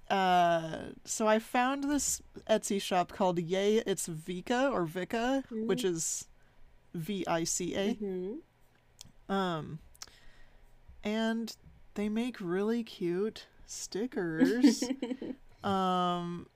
[0.10, 5.67] Uh, so I found this Etsy shop called Yay It's Vica or Vica, mm-hmm.
[5.67, 6.28] which is
[6.93, 7.95] V I C A.
[7.95, 9.34] Mm-hmm.
[9.34, 9.80] Um,
[11.04, 11.56] and
[11.95, 14.84] they make really cute stickers.
[15.63, 16.47] um,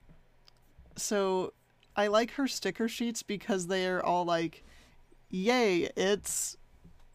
[0.96, 1.52] so
[1.98, 4.62] I like her sticker sheets because they are all like,
[5.30, 6.56] "Yay, it's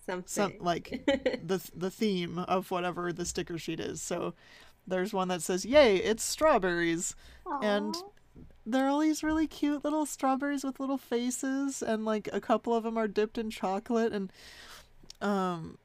[0.06, 1.06] something some, like
[1.42, 4.34] the the theme of whatever the sticker sheet is." So
[4.86, 7.16] there's one that says, "Yay, it's strawberries,"
[7.46, 7.64] Aww.
[7.64, 7.96] and
[8.66, 12.84] they're all these really cute little strawberries with little faces, and like a couple of
[12.84, 14.34] them are dipped in chocolate, and
[15.22, 15.78] um,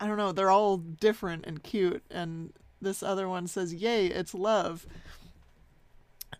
[0.00, 4.32] I don't know, they're all different and cute, and this other one says, "Yay, it's
[4.32, 4.86] love."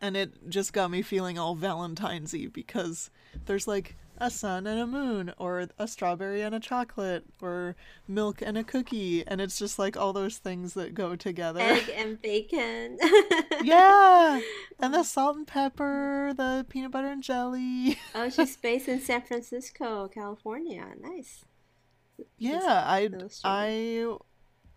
[0.01, 3.11] And it just got me feeling all Valentine's-y because
[3.47, 7.77] there's like a sun and a moon or a strawberry and a chocolate or
[8.09, 11.61] milk and a cookie and it's just like all those things that go together.
[11.61, 12.99] Egg and bacon.
[13.63, 14.41] Yeah
[14.79, 17.99] and the salt and pepper the peanut butter and jelly.
[18.15, 20.87] Oh she's based in san francisco california.
[21.01, 21.45] Nice.
[22.39, 23.11] Yeah I,
[23.45, 24.17] I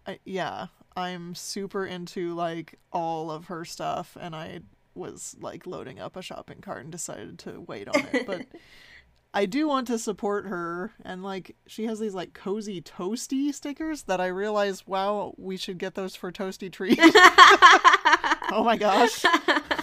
[0.05, 4.61] i yeah i'm super into like all of her stuff and i
[4.99, 8.27] was like loading up a shopping cart and decided to wait on it.
[8.27, 8.45] But
[9.33, 14.03] I do want to support her and like she has these like cozy toasty stickers
[14.03, 16.97] that I realize wow, we should get those for toasty trees.
[18.51, 19.23] oh my gosh.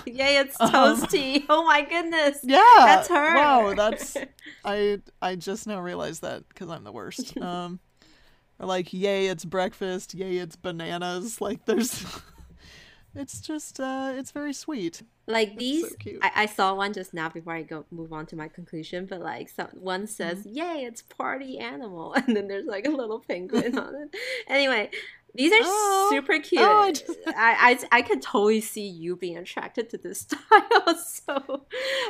[0.05, 1.37] Yay, it's um, toasty.
[1.37, 2.41] Um, oh my goodness.
[2.43, 2.61] Yeah.
[2.79, 3.35] That's her.
[3.37, 4.17] Wow, that's
[4.65, 7.37] I I just now realized that cuz I'm the worst.
[7.39, 7.79] Um
[8.59, 10.15] or like yay, it's breakfast.
[10.15, 11.41] Yay, it's bananas.
[11.41, 12.05] Like there's
[13.17, 15.03] it's just uh it's very sweet.
[15.27, 18.37] Like these so I, I saw one just now before i go move on to
[18.37, 20.57] my conclusion but like one says mm-hmm.
[20.57, 24.17] yay it's party animal and then there's like a little penguin on it.
[24.47, 24.91] Anyway
[25.35, 26.63] these are oh, super cute.
[26.63, 27.19] oh, I, just...
[27.27, 31.67] I, I i can totally see you being attracted to this style so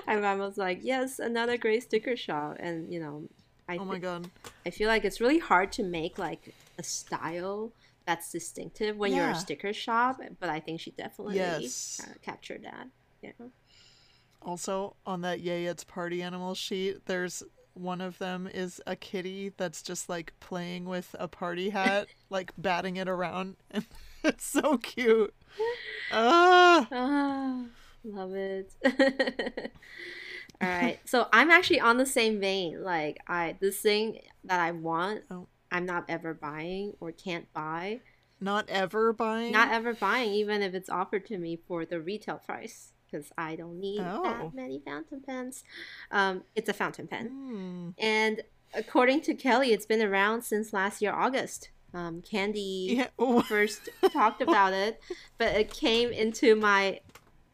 [0.06, 3.24] i was like yes another great sticker shop and you know
[3.68, 4.30] I, oh my god.
[4.64, 7.72] I feel like it's really hard to make like a style
[8.06, 9.18] that's distinctive when yeah.
[9.18, 10.20] you're a sticker shop.
[10.40, 12.00] But I think she definitely yes.
[12.22, 12.88] captured that.
[13.22, 13.46] Yeah.
[14.42, 17.42] Also, on that Yay It's Party Animal sheet, there's
[17.74, 22.52] one of them is a kitty that's just like playing with a party hat, like
[22.56, 23.56] batting it around.
[23.70, 23.84] And
[24.24, 25.34] it's so cute.
[26.12, 27.64] Ah, ah
[28.04, 28.72] love it.
[30.62, 30.98] All right.
[31.04, 32.82] So I'm actually on the same vein.
[32.82, 35.48] Like I this thing that I want, oh.
[35.70, 38.00] I'm not ever buying or can't buy.
[38.40, 39.52] Not ever buying?
[39.52, 42.92] Not ever buying, even if it's offered to me for the retail price.
[43.10, 44.22] Because I don't need oh.
[44.24, 45.62] that many fountain pens.
[46.10, 47.30] Um, it's a fountain pen.
[47.30, 47.94] Mm.
[48.02, 48.42] And
[48.74, 51.70] according to Kelly, it's been around since last year, August.
[51.94, 53.40] Um, Candy yeah.
[53.48, 55.00] first talked about it,
[55.38, 57.00] but it came into my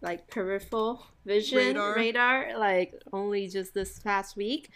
[0.01, 1.95] like peripheral vision radar.
[1.95, 4.69] radar like only just this past week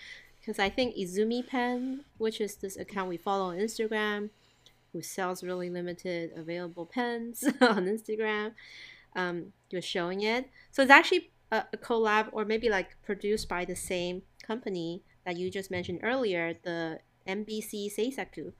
[0.47, 4.31] because I think Izumi Pen, which is this account we follow on Instagram,
[4.93, 8.53] who sells really limited available pens on Instagram,
[9.17, 10.49] um, was showing it.
[10.71, 15.37] So it's actually a, a, collab or maybe like produced by the same company that
[15.37, 18.53] you just mentioned earlier, the NBC Seisaku.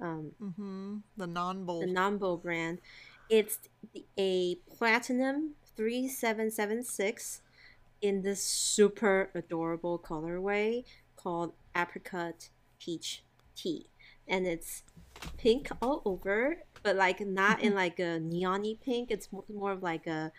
[0.00, 0.96] Um, mm-hmm.
[1.16, 1.80] The Nanbo.
[1.80, 2.78] The Nanbo brand.
[3.28, 3.58] It's
[4.16, 7.40] a platinum 3776
[8.00, 10.84] in this super adorable colorway
[11.22, 12.48] called apricot
[12.78, 13.86] peach tea.
[14.26, 14.82] And it's
[15.36, 19.10] pink all over but like not in like a neony pink.
[19.10, 20.32] It's more of like a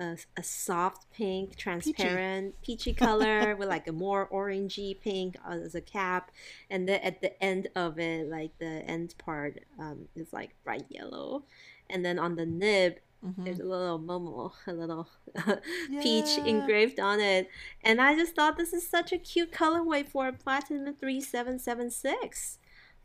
[0.00, 5.76] a, a soft pink transparent peachy, peachy color with like a more orangey pink as
[5.76, 6.32] a cap.
[6.68, 10.86] And then at the end of it like the end part um, is like bright
[10.88, 11.44] yellow.
[11.88, 13.44] And then on the nib Mm-hmm.
[13.44, 15.08] There's a little momo, a little
[15.88, 16.02] yeah.
[16.02, 17.48] peach engraved on it.
[17.82, 22.58] And I just thought this is such a cute colorway for a Platinum 3776.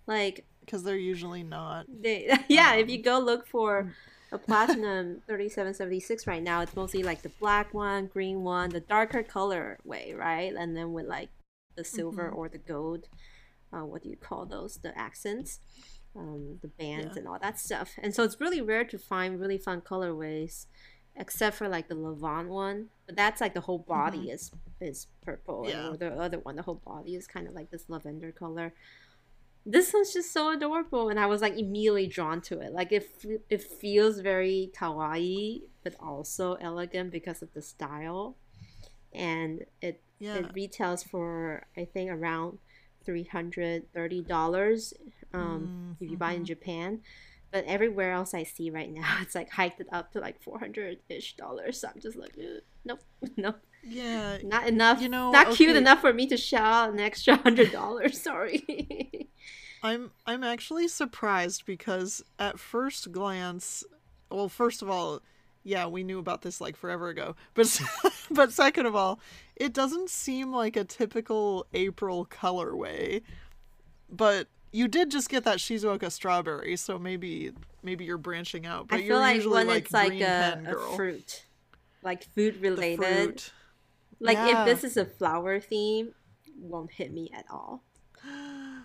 [0.07, 1.86] Like, because they're usually not.
[1.88, 3.93] They, yeah, um, if you go look for
[4.32, 9.24] a Platinum 3776 right now, it's mostly like the black one, green one, the darker
[9.24, 10.53] color way, right?
[10.53, 11.30] And then with like
[11.76, 12.38] the silver mm-hmm.
[12.38, 13.07] or the gold.
[13.72, 14.78] Uh, what do you call those?
[14.78, 15.59] The accents
[16.16, 17.20] um, the bands yeah.
[17.20, 17.93] and all that stuff.
[18.01, 20.66] And so it's really rare to find really fun colorways,
[21.16, 22.88] except for like the Levant one.
[23.05, 24.30] But that's like the whole body mm-hmm.
[24.30, 24.51] is
[24.82, 25.89] is purple, yeah.
[25.89, 28.74] or the other one, the whole body is kind of like this lavender color.
[29.66, 32.72] This one's just so adorable, and I was like immediately drawn to it.
[32.72, 33.07] Like it,
[33.49, 38.38] it feels very kawaii, but also elegant because of the style,
[39.14, 40.36] and it yeah.
[40.36, 42.60] it retails for I think around
[43.05, 44.93] three hundred thirty dollars
[45.34, 46.46] um, mm, if you buy in mm-hmm.
[46.46, 47.02] Japan.
[47.52, 50.60] But everywhere else I see right now, it's like hiked it up to like four
[50.60, 51.82] hundred ish dollars.
[51.82, 52.38] So I'm just like,
[52.86, 53.02] nope,
[53.38, 53.60] nope.
[53.84, 55.02] Yeah, not enough.
[55.02, 55.56] You know, not okay.
[55.56, 58.22] cute enough for me to shell out an extra hundred dollars.
[58.22, 59.30] Sorry.
[59.82, 63.84] I'm I'm actually surprised because at first glance,
[64.30, 65.22] well, first of all,
[65.64, 67.36] yeah, we knew about this like forever ago.
[67.54, 67.80] But
[68.32, 69.20] but second of all,
[69.56, 73.22] it doesn't seem like a typical April colorway.
[74.10, 77.51] But you did just get that Shizuoka strawberry, so maybe
[77.84, 78.88] maybe you're branching out.
[78.88, 81.45] But I feel like when like it's like a, a, fruit,
[82.03, 82.97] like food related.
[82.99, 83.53] Fruit.
[84.20, 84.61] Like yeah.
[84.61, 86.13] if this is a flower theme,
[86.59, 87.84] won't hit me at all.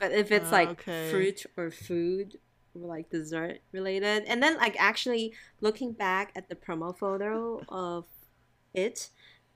[0.00, 1.10] But if it's ah, like okay.
[1.10, 2.38] fruit or food
[2.74, 8.04] or like dessert related, and then like actually looking back at the promo photo of
[8.72, 9.10] it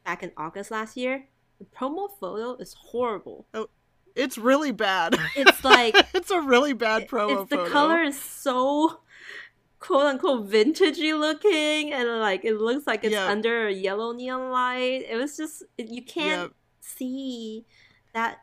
[0.05, 1.25] back in August last year,
[1.59, 3.47] the promo photo is horrible.
[3.55, 3.69] Oh,
[4.19, 5.17] it's really bad.
[5.37, 7.43] It's like it's a really bad promo.
[7.43, 9.01] It's, the color is so
[9.79, 13.31] quote unquote vintagey looking, and like it looks like it's yep.
[13.31, 15.05] under a yellow neon light.
[15.09, 16.53] It was just you can't yep.
[16.81, 17.65] see
[18.15, 18.39] that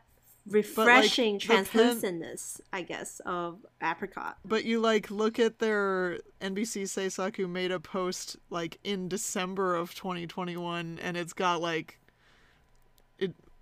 [0.48, 2.66] refreshing like, translucentness, pen...
[2.72, 4.38] I guess, of apricot.
[4.44, 9.94] But you like look at their NBC Seisaku made a post like in December of
[9.94, 11.98] 2021, and it's got like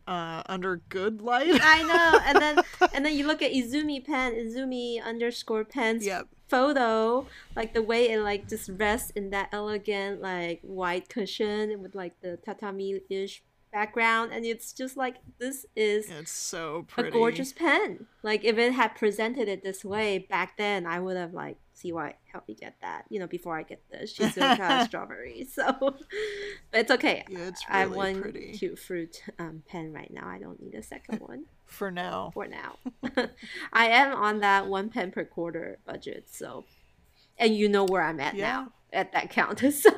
[0.06, 1.60] uh, under good light.
[1.62, 6.28] I know, and then and then you look at Izumi pen, Izumi underscore pens yep.
[6.48, 7.26] photo,
[7.56, 12.20] like the way it like just rests in that elegant like white cushion with like
[12.20, 13.42] the tatami ish
[13.72, 17.08] background, and it's just like this is it's so pretty.
[17.08, 18.06] a gorgeous pen.
[18.22, 21.92] Like if it had presented it this way back then, I would have like see
[21.92, 25.44] why help me get that, you know, before I get this the Shizuoka strawberry.
[25.44, 26.00] So, but
[26.72, 27.24] it's okay.
[27.28, 27.68] Yeah, it's really pretty.
[27.68, 28.52] I have one pretty.
[28.52, 30.26] cute fruit um, pen right now.
[30.26, 31.44] I don't need a second one.
[31.66, 32.30] For now.
[32.32, 32.76] For now.
[33.72, 36.28] I am on that one pen per quarter budget.
[36.30, 36.64] So,
[37.38, 38.50] and you know where I'm at yeah.
[38.50, 39.60] now at that count.
[39.72, 39.90] So,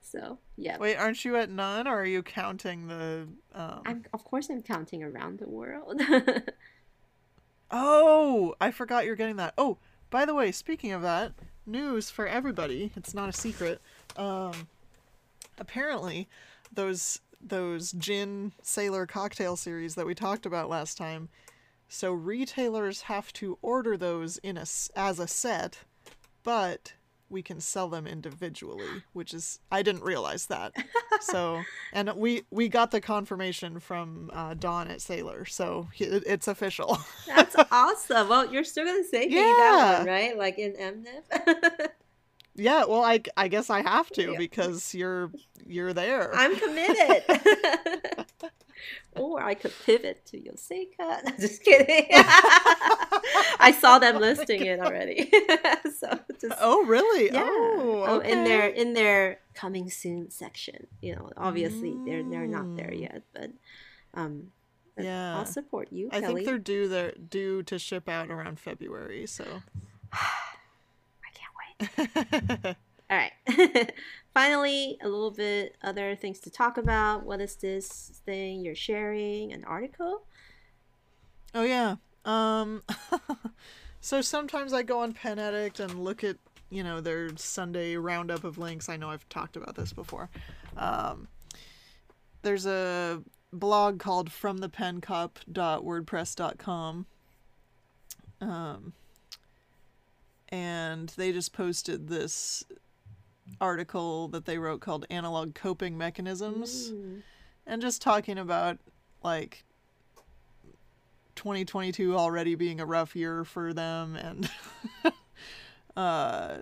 [0.00, 0.76] so yeah.
[0.78, 3.28] Wait, aren't you at none, or are you counting the?
[3.54, 3.82] Um...
[3.86, 6.02] I'm of course I'm counting around the world.
[7.70, 9.54] oh, I forgot you're getting that.
[9.56, 9.78] Oh,
[10.12, 11.32] by the way, speaking of that,
[11.64, 12.92] news for everybody.
[12.94, 13.80] It's not a secret.
[14.16, 14.68] Um,
[15.58, 16.28] apparently,
[16.72, 21.28] those those gin sailor cocktail series that we talked about last time.
[21.88, 25.78] So retailers have to order those in a as a set,
[26.44, 26.92] but
[27.32, 30.72] we can sell them individually, which is I didn't realize that.
[31.20, 31.62] so,
[31.92, 36.98] and we we got the confirmation from uh, Don at Sailor, so it, it's official.
[37.26, 38.28] That's awesome.
[38.28, 39.40] Well, you're still gonna say yeah.
[39.40, 40.38] that one, right?
[40.38, 41.88] Like in MNIF.
[42.54, 44.38] yeah, well, I I guess I have to yeah.
[44.38, 45.32] because you're
[45.66, 46.30] you're there.
[46.34, 47.24] I'm committed.
[49.14, 51.38] Or I could pivot to Yoseka.
[51.40, 52.06] Just kidding.
[52.12, 55.30] I saw them listing it already.
[55.98, 57.26] so just, oh really?
[57.32, 57.44] Yeah.
[57.44, 60.86] Oh, oh, in their in their coming soon section.
[61.00, 62.04] You know, obviously mm.
[62.06, 63.00] they're they're not there mm.
[63.02, 63.50] yet, but
[64.14, 64.48] um,
[64.98, 66.08] yeah, I'll support you.
[66.10, 66.34] I Kelly.
[66.34, 69.26] think they're due they're due to ship out around February.
[69.26, 69.44] So
[70.12, 72.16] I can't
[72.64, 72.76] wait.
[73.10, 73.92] All right.
[74.34, 77.24] Finally, a little bit other things to talk about.
[77.24, 79.52] What is this thing you're sharing?
[79.52, 80.22] An article?
[81.54, 81.96] Oh yeah.
[82.24, 82.82] Um
[84.00, 86.38] so sometimes I go on Pen Addict and look at,
[86.70, 88.88] you know, their Sunday roundup of links.
[88.88, 90.30] I know I've talked about this before.
[90.78, 91.28] Um
[92.40, 93.22] there's a
[93.52, 97.06] blog called fromthepencup.wordpress.com.
[98.40, 98.94] Um
[100.48, 102.64] and they just posted this
[103.60, 107.22] article that they wrote called Analog Coping Mechanisms mm.
[107.66, 108.78] and just talking about
[109.22, 109.64] like
[111.36, 114.50] 2022 already being a rough year for them and
[115.96, 116.58] uh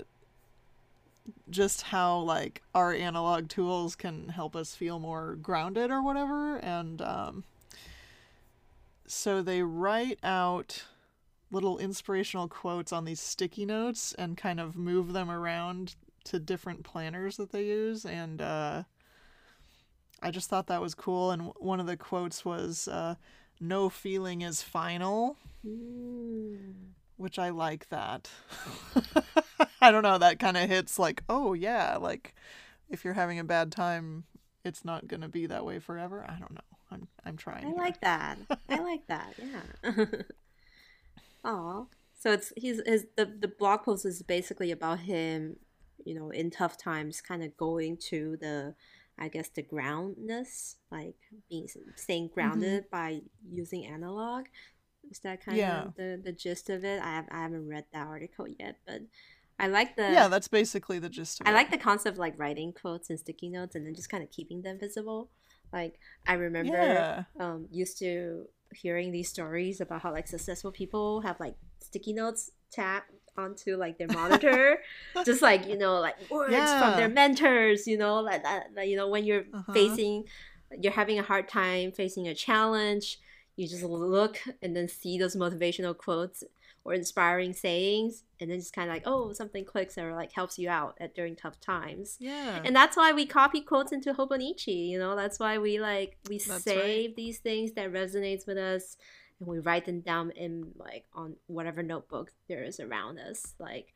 [1.49, 7.03] just how like our analog tools can help us feel more grounded or whatever and
[7.03, 7.45] um
[9.07, 10.85] so they write out
[11.51, 16.85] little inspirational quotes on these sticky notes and kind of move them around to different
[16.85, 18.83] planners that they use and uh,
[20.23, 23.15] I just thought that was cool and one of the quotes was uh,
[23.61, 26.59] no feeling is final mm.
[27.17, 28.31] which I like that.
[29.81, 32.35] I don't know that kind of hits like oh yeah like
[32.89, 34.25] if you're having a bad time
[34.65, 36.25] it's not going to be that way forever.
[36.29, 36.61] I don't know.
[36.91, 37.77] I'm I'm trying I here.
[37.77, 38.39] like that.
[38.69, 40.05] I like that yeah.
[41.45, 45.57] Oh, so it's he's his the the blog post is basically about him
[46.05, 48.75] you know, in tough times, kind of going to the,
[49.19, 51.17] I guess, the groundness, like
[51.49, 52.35] being staying mm-hmm.
[52.35, 52.97] grounded mm-hmm.
[52.97, 53.21] by
[53.51, 54.47] using analog.
[55.11, 55.85] Is that kind yeah.
[55.85, 57.01] of the, the gist of it?
[57.03, 59.01] I have I haven't read that article yet, but
[59.59, 60.29] I like the yeah.
[60.29, 61.43] That's basically the gist.
[61.45, 61.55] I it.
[61.55, 64.31] like the concept of like writing quotes and sticky notes and then just kind of
[64.31, 65.31] keeping them visible.
[65.73, 67.25] Like I remember, yeah.
[67.39, 72.53] um, used to hearing these stories about how like successful people have like sticky notes
[72.71, 73.05] tap
[73.41, 74.79] onto like their monitor
[75.25, 76.81] just like you know like words yeah.
[76.81, 79.73] from their mentors you know like that, you know when you're uh-huh.
[79.73, 80.25] facing
[80.81, 83.19] you're having a hard time facing a challenge
[83.57, 86.45] you just look and then see those motivational quotes
[86.85, 90.59] or inspiring sayings and then just kind of like oh something clicks or like helps
[90.59, 94.89] you out at during tough times yeah and that's why we copy quotes into hobonichi
[94.89, 97.17] you know that's why we like we that's save right.
[97.17, 98.97] these things that resonates with us
[99.41, 103.89] and we write them down in like on whatever notebook there is around us like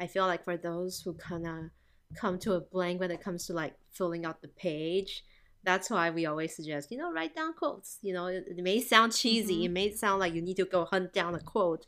[0.00, 1.70] i feel like for those who kind of
[2.16, 5.24] come to a blank when it comes to like filling out the page
[5.64, 8.80] that's why we always suggest you know write down quotes you know it, it may
[8.80, 9.64] sound cheesy mm-hmm.
[9.64, 11.86] it may sound like you need to go hunt down a quote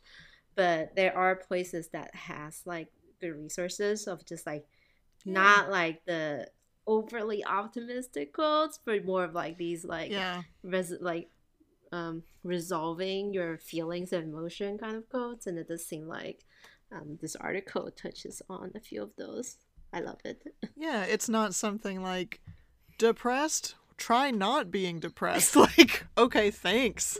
[0.55, 2.87] but there are places that has like
[3.19, 4.65] good resources of just like
[5.25, 5.33] yeah.
[5.33, 6.47] not like the
[6.85, 11.29] overly optimistic quotes but more of like these like yeah res- like
[11.91, 16.45] um, resolving your feelings and emotion kind of quotes, and it does seem like
[16.91, 19.57] um, this article touches on a few of those.
[19.93, 20.41] I love it.
[20.75, 22.41] yeah, it's not something like
[22.97, 23.75] depressed.
[23.97, 25.55] Try not being depressed.
[25.55, 27.19] like, okay, thanks.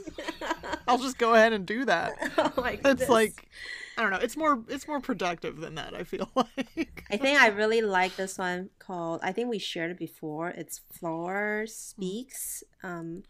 [0.88, 2.14] I'll just go ahead and do that.
[2.38, 3.02] Oh my goodness.
[3.02, 3.48] It's like
[3.96, 4.18] I don't know.
[4.18, 5.94] It's more it's more productive than that.
[5.94, 7.04] I feel like.
[7.10, 9.20] I think I really like this one called.
[9.22, 10.48] I think we shared it before.
[10.48, 12.64] It's Floor Speaks.
[12.82, 13.22] Um,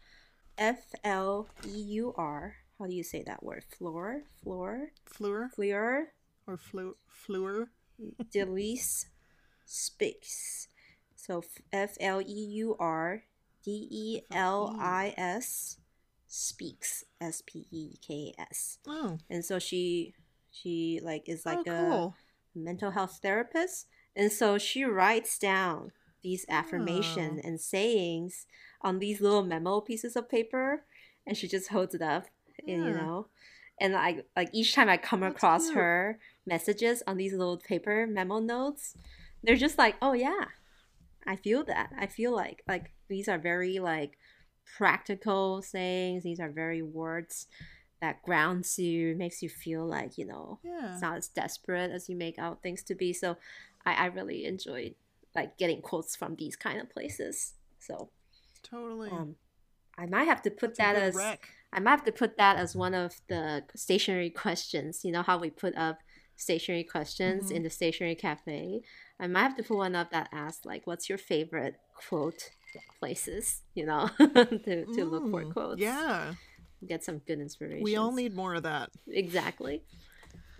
[0.57, 2.55] F L E U R.
[2.79, 3.63] How do you say that word?
[3.69, 6.07] Floor, floor, Fleur, Fleur,
[6.47, 7.69] or flu, Fleur.
[8.33, 9.05] Delise
[9.65, 10.67] speaks.
[11.15, 13.23] So F L E U R
[13.63, 15.77] D E L I S
[16.27, 18.79] speaks S P E K S.
[18.87, 19.17] Oh.
[19.29, 20.13] And so she
[20.51, 22.15] she like is like oh, cool.
[22.55, 25.91] a mental health therapist, and so she writes down
[26.23, 27.47] these affirmation oh.
[27.47, 28.45] and sayings
[28.81, 30.83] on these little memo pieces of paper
[31.27, 32.25] and she just holds it up
[32.65, 32.75] yeah.
[32.75, 33.27] and you know
[33.79, 35.75] and I like each time I come That's across cute.
[35.75, 38.95] her messages on these little paper memo notes,
[39.43, 40.45] they're just like, oh yeah,
[41.25, 41.91] I feel that.
[41.97, 44.17] I feel like like these are very like
[44.77, 46.23] practical sayings.
[46.23, 47.47] These are very words
[48.01, 50.93] that grounds you, makes you feel like you know yeah.
[50.93, 53.11] it's not as desperate as you make out things to be.
[53.11, 53.37] So
[53.85, 54.95] I, I really enjoyed
[55.35, 57.53] like getting quotes from these kind of places.
[57.79, 58.09] So
[58.63, 59.09] totally.
[59.09, 59.35] Um,
[59.97, 61.47] I might have to put That's that as rec.
[61.71, 65.01] I might have to put that as one of the stationary questions.
[65.03, 65.99] You know how we put up
[66.35, 67.55] stationary questions mm-hmm.
[67.57, 68.81] in the stationary cafe.
[69.19, 71.75] I might have to put one up that asks like, "What's your favorite
[72.07, 72.51] quote
[72.99, 75.81] places?" You know, to to mm, look for mm, quotes.
[75.81, 76.33] Yeah,
[76.87, 77.83] get some good inspiration.
[77.83, 78.89] We all need more of that.
[79.07, 79.83] Exactly.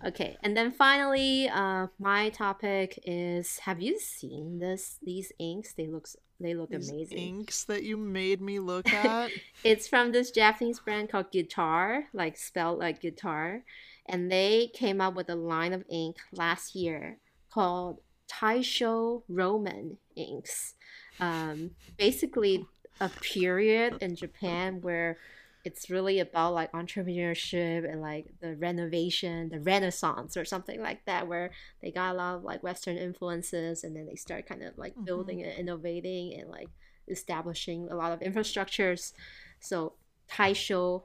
[0.05, 4.99] Okay, and then finally, uh, my topic is: Have you seen this?
[5.01, 5.73] These inks?
[5.73, 6.07] They look
[6.39, 7.17] they look These amazing.
[7.17, 9.31] Inks that you made me look at.
[9.63, 13.63] it's from this Japanese brand called Guitar, like spelled like guitar,
[14.05, 17.17] and they came up with a line of ink last year
[17.49, 20.75] called Taisho Roman inks.
[21.19, 22.65] Um, basically,
[22.99, 25.17] a period in Japan where
[25.63, 31.27] it's really about like entrepreneurship and like the renovation, the renaissance or something like that,
[31.27, 31.51] where
[31.81, 34.93] they got a lot of like Western influences and then they start kind of like
[34.93, 35.05] mm-hmm.
[35.05, 36.69] building and innovating and like
[37.07, 39.13] establishing a lot of infrastructures.
[39.59, 39.93] So
[40.29, 41.03] Taisho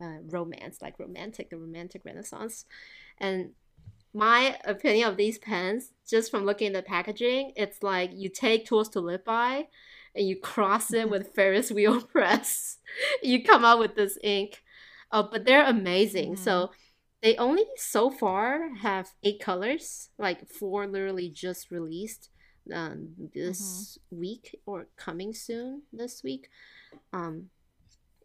[0.00, 2.66] uh, romance, like romantic, the romantic renaissance.
[3.18, 3.50] And
[4.14, 8.66] my opinion of these pens, just from looking at the packaging, it's like you take
[8.66, 9.68] tools to live by
[10.18, 12.78] and you cross it with Ferris wheel press.
[13.22, 14.62] you come out with this ink.
[15.12, 16.32] Oh, but they're amazing.
[16.32, 16.42] Mm-hmm.
[16.42, 16.72] So
[17.22, 22.30] they only so far have eight colors, like four literally just released
[22.72, 24.20] um, this mm-hmm.
[24.20, 26.50] week or coming soon this week.
[27.12, 27.50] Um,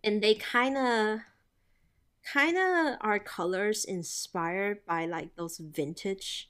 [0.04, 1.20] and they kind of
[2.26, 6.50] kind of are colors inspired by like those vintage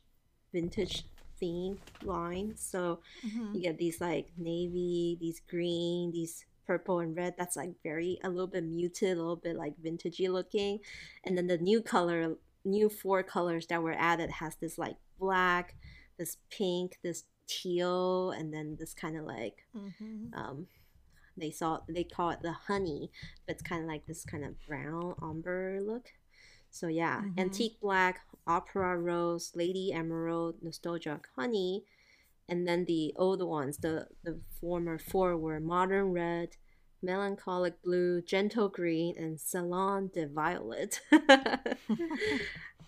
[0.54, 1.06] vintage
[1.44, 2.54] theme line.
[2.56, 3.56] So mm-hmm.
[3.56, 7.36] you get these like navy, these green, these purple and red.
[7.38, 10.80] That's like very a little bit muted, a little bit like vintagey looking.
[11.26, 15.76] And then the new color, new four colors that were added has this like black,
[16.18, 20.34] this pink, this teal, and then this kind of like mm-hmm.
[20.34, 20.68] um
[21.36, 23.12] they saw they call it the honey,
[23.46, 26.08] but it's kind of like this kind of brown umber look.
[26.74, 27.40] So yeah, mm-hmm.
[27.40, 31.84] antique black, opera rose, lady emerald, nostalgia honey,
[32.50, 36.58] and then the old ones, the the former four were modern red,
[37.04, 41.00] melancholic blue, gentle green, and salon de violet.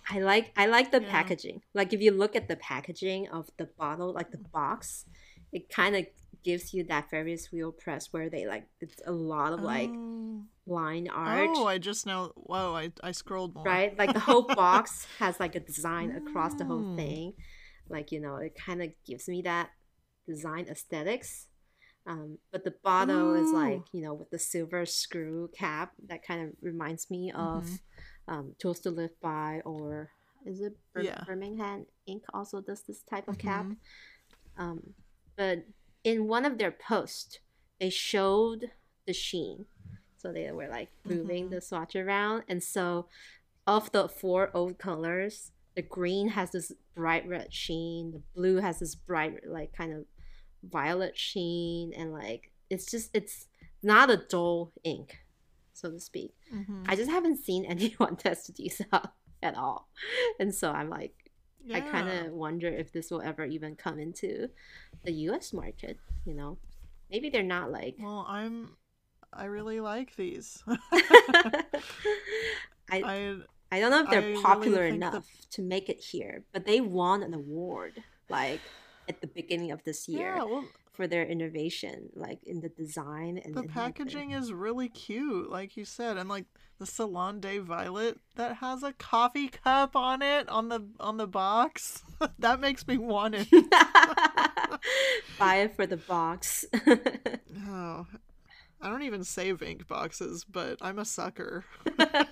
[0.10, 1.12] I like I like the yeah.
[1.12, 1.62] packaging.
[1.76, 5.06] Like if you look at the packaging of the bottle, like the box,
[5.54, 6.08] it kind of
[6.46, 10.44] gives you that Ferris wheel press where they like it's a lot of like oh.
[10.68, 11.50] line art.
[11.54, 12.32] Oh, I just know.
[12.36, 13.66] Whoa, I I scrolled more.
[13.66, 16.96] Right, like the whole box has like a design across the whole mm.
[16.96, 17.34] thing.
[17.90, 19.72] Like you know, it kind of gives me that
[20.28, 21.48] design aesthetics.
[22.08, 23.44] Um, but the bottle Ooh.
[23.44, 27.64] is like you know with the silver screw cap that kind of reminds me of
[27.64, 28.34] mm-hmm.
[28.34, 30.12] um, Tools to Live By or
[30.46, 31.24] is it Bir- yeah.
[31.26, 33.48] Birmingham Ink also does this type of mm-hmm.
[33.48, 33.66] cap.
[34.60, 34.94] Um,
[35.36, 35.66] but
[36.06, 37.40] in one of their posts,
[37.82, 38.72] they showed
[39.06, 39.66] the sheen.
[40.18, 41.56] So they were like moving mm-hmm.
[41.56, 42.44] the swatch around.
[42.48, 43.08] And so,
[43.68, 48.80] of the four old colors, the green has this bright red sheen, the blue has
[48.80, 50.06] this bright, like kind of
[50.64, 53.48] violet sheen, and like it's just, it's
[53.84, 55.18] not a dull ink,
[55.74, 56.36] so to speak.
[56.54, 56.84] Mm-hmm.
[56.88, 59.90] I just haven't seen anyone test these out at all.
[60.40, 61.25] And so I'm like,
[61.66, 61.78] yeah.
[61.78, 64.50] I kind of wonder if this will ever even come into
[65.04, 65.54] the U.S.
[65.54, 65.98] market.
[66.26, 66.58] You know,
[67.10, 67.96] maybe they're not like.
[68.00, 68.72] Well, I'm.
[69.34, 70.64] I really like these.
[70.98, 71.74] I,
[72.92, 73.36] I
[73.72, 75.48] I don't know if they're I popular really enough the...
[75.52, 78.62] to make it here, but they won an award like
[79.10, 80.36] at the beginning of this year.
[80.36, 80.66] Yeah, well,
[80.96, 85.86] for their innovation, like in the design and the packaging is really cute, like you
[85.86, 86.46] said, and like
[86.80, 91.28] the Salon de Violet that has a coffee cup on it on the on the
[91.28, 92.04] box.
[92.40, 93.48] that makes me want it.
[95.40, 96.66] Buy it for the box.
[97.68, 98.08] oh,
[98.86, 101.66] I don't even save ink boxes, but I'm a sucker.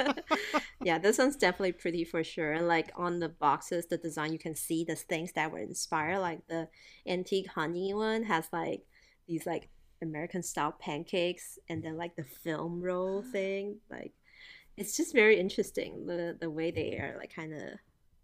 [0.84, 2.54] yeah, this one's definitely pretty for sure.
[2.54, 6.20] And like on the boxes, the design you can see the things that were inspired.
[6.20, 6.68] Like the
[7.08, 8.84] antique honey one has like
[9.28, 9.70] these like
[10.04, 13.78] American style pancakes, and then like the film roll thing.
[13.90, 14.14] Like
[14.78, 17.70] it's just very interesting the the way they are like kind of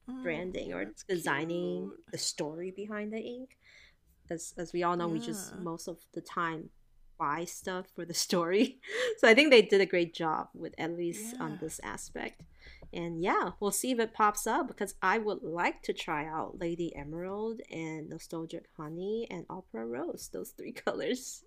[0.07, 2.11] oh, branding or designing cute.
[2.11, 3.57] the story behind the ink.
[4.29, 5.13] As as we all know, yeah.
[5.13, 6.69] we just most of the time
[7.19, 8.79] buy stuff for the story.
[9.17, 11.43] so I think they did a great job with at least um, yeah.
[11.45, 12.41] on this aspect.
[12.91, 16.59] And yeah, we'll see if it pops up because I would like to try out
[16.59, 21.43] Lady Emerald and Nostalgic Honey and Opera Rose, those three colors.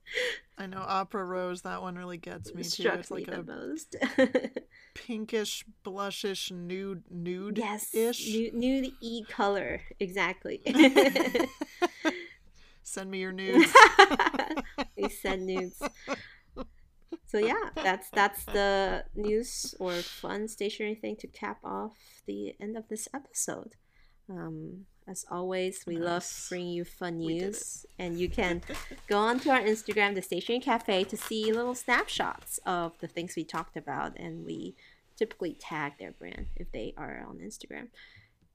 [0.57, 2.89] I know Opera Rose, that one really gets me too.
[2.89, 3.97] It's like a most.
[4.95, 8.53] pinkish, blushish, nude, nude yes, ish.
[8.53, 10.61] Nude e color, exactly.
[12.83, 13.73] Send me your nudes.
[14.95, 15.81] Please send nudes
[17.33, 22.77] so yeah, that's that's the news or fun stationery thing to cap off the end
[22.77, 23.73] of this episode.
[24.29, 26.05] Um, as always, we nice.
[26.05, 28.61] love bringing you fun news, and you can
[29.09, 33.35] go on to our Instagram, the Stationery Cafe, to see little snapshots of the things
[33.35, 34.75] we talked about, and we
[35.17, 37.89] typically tag their brand if they are on Instagram.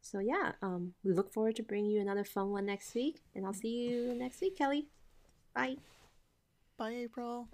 [0.09, 3.45] So yeah, um, we look forward to bringing you another fun one next week, and
[3.45, 4.87] I'll see you next week, Kelly.
[5.53, 5.75] Bye.
[6.77, 7.49] Bye, April.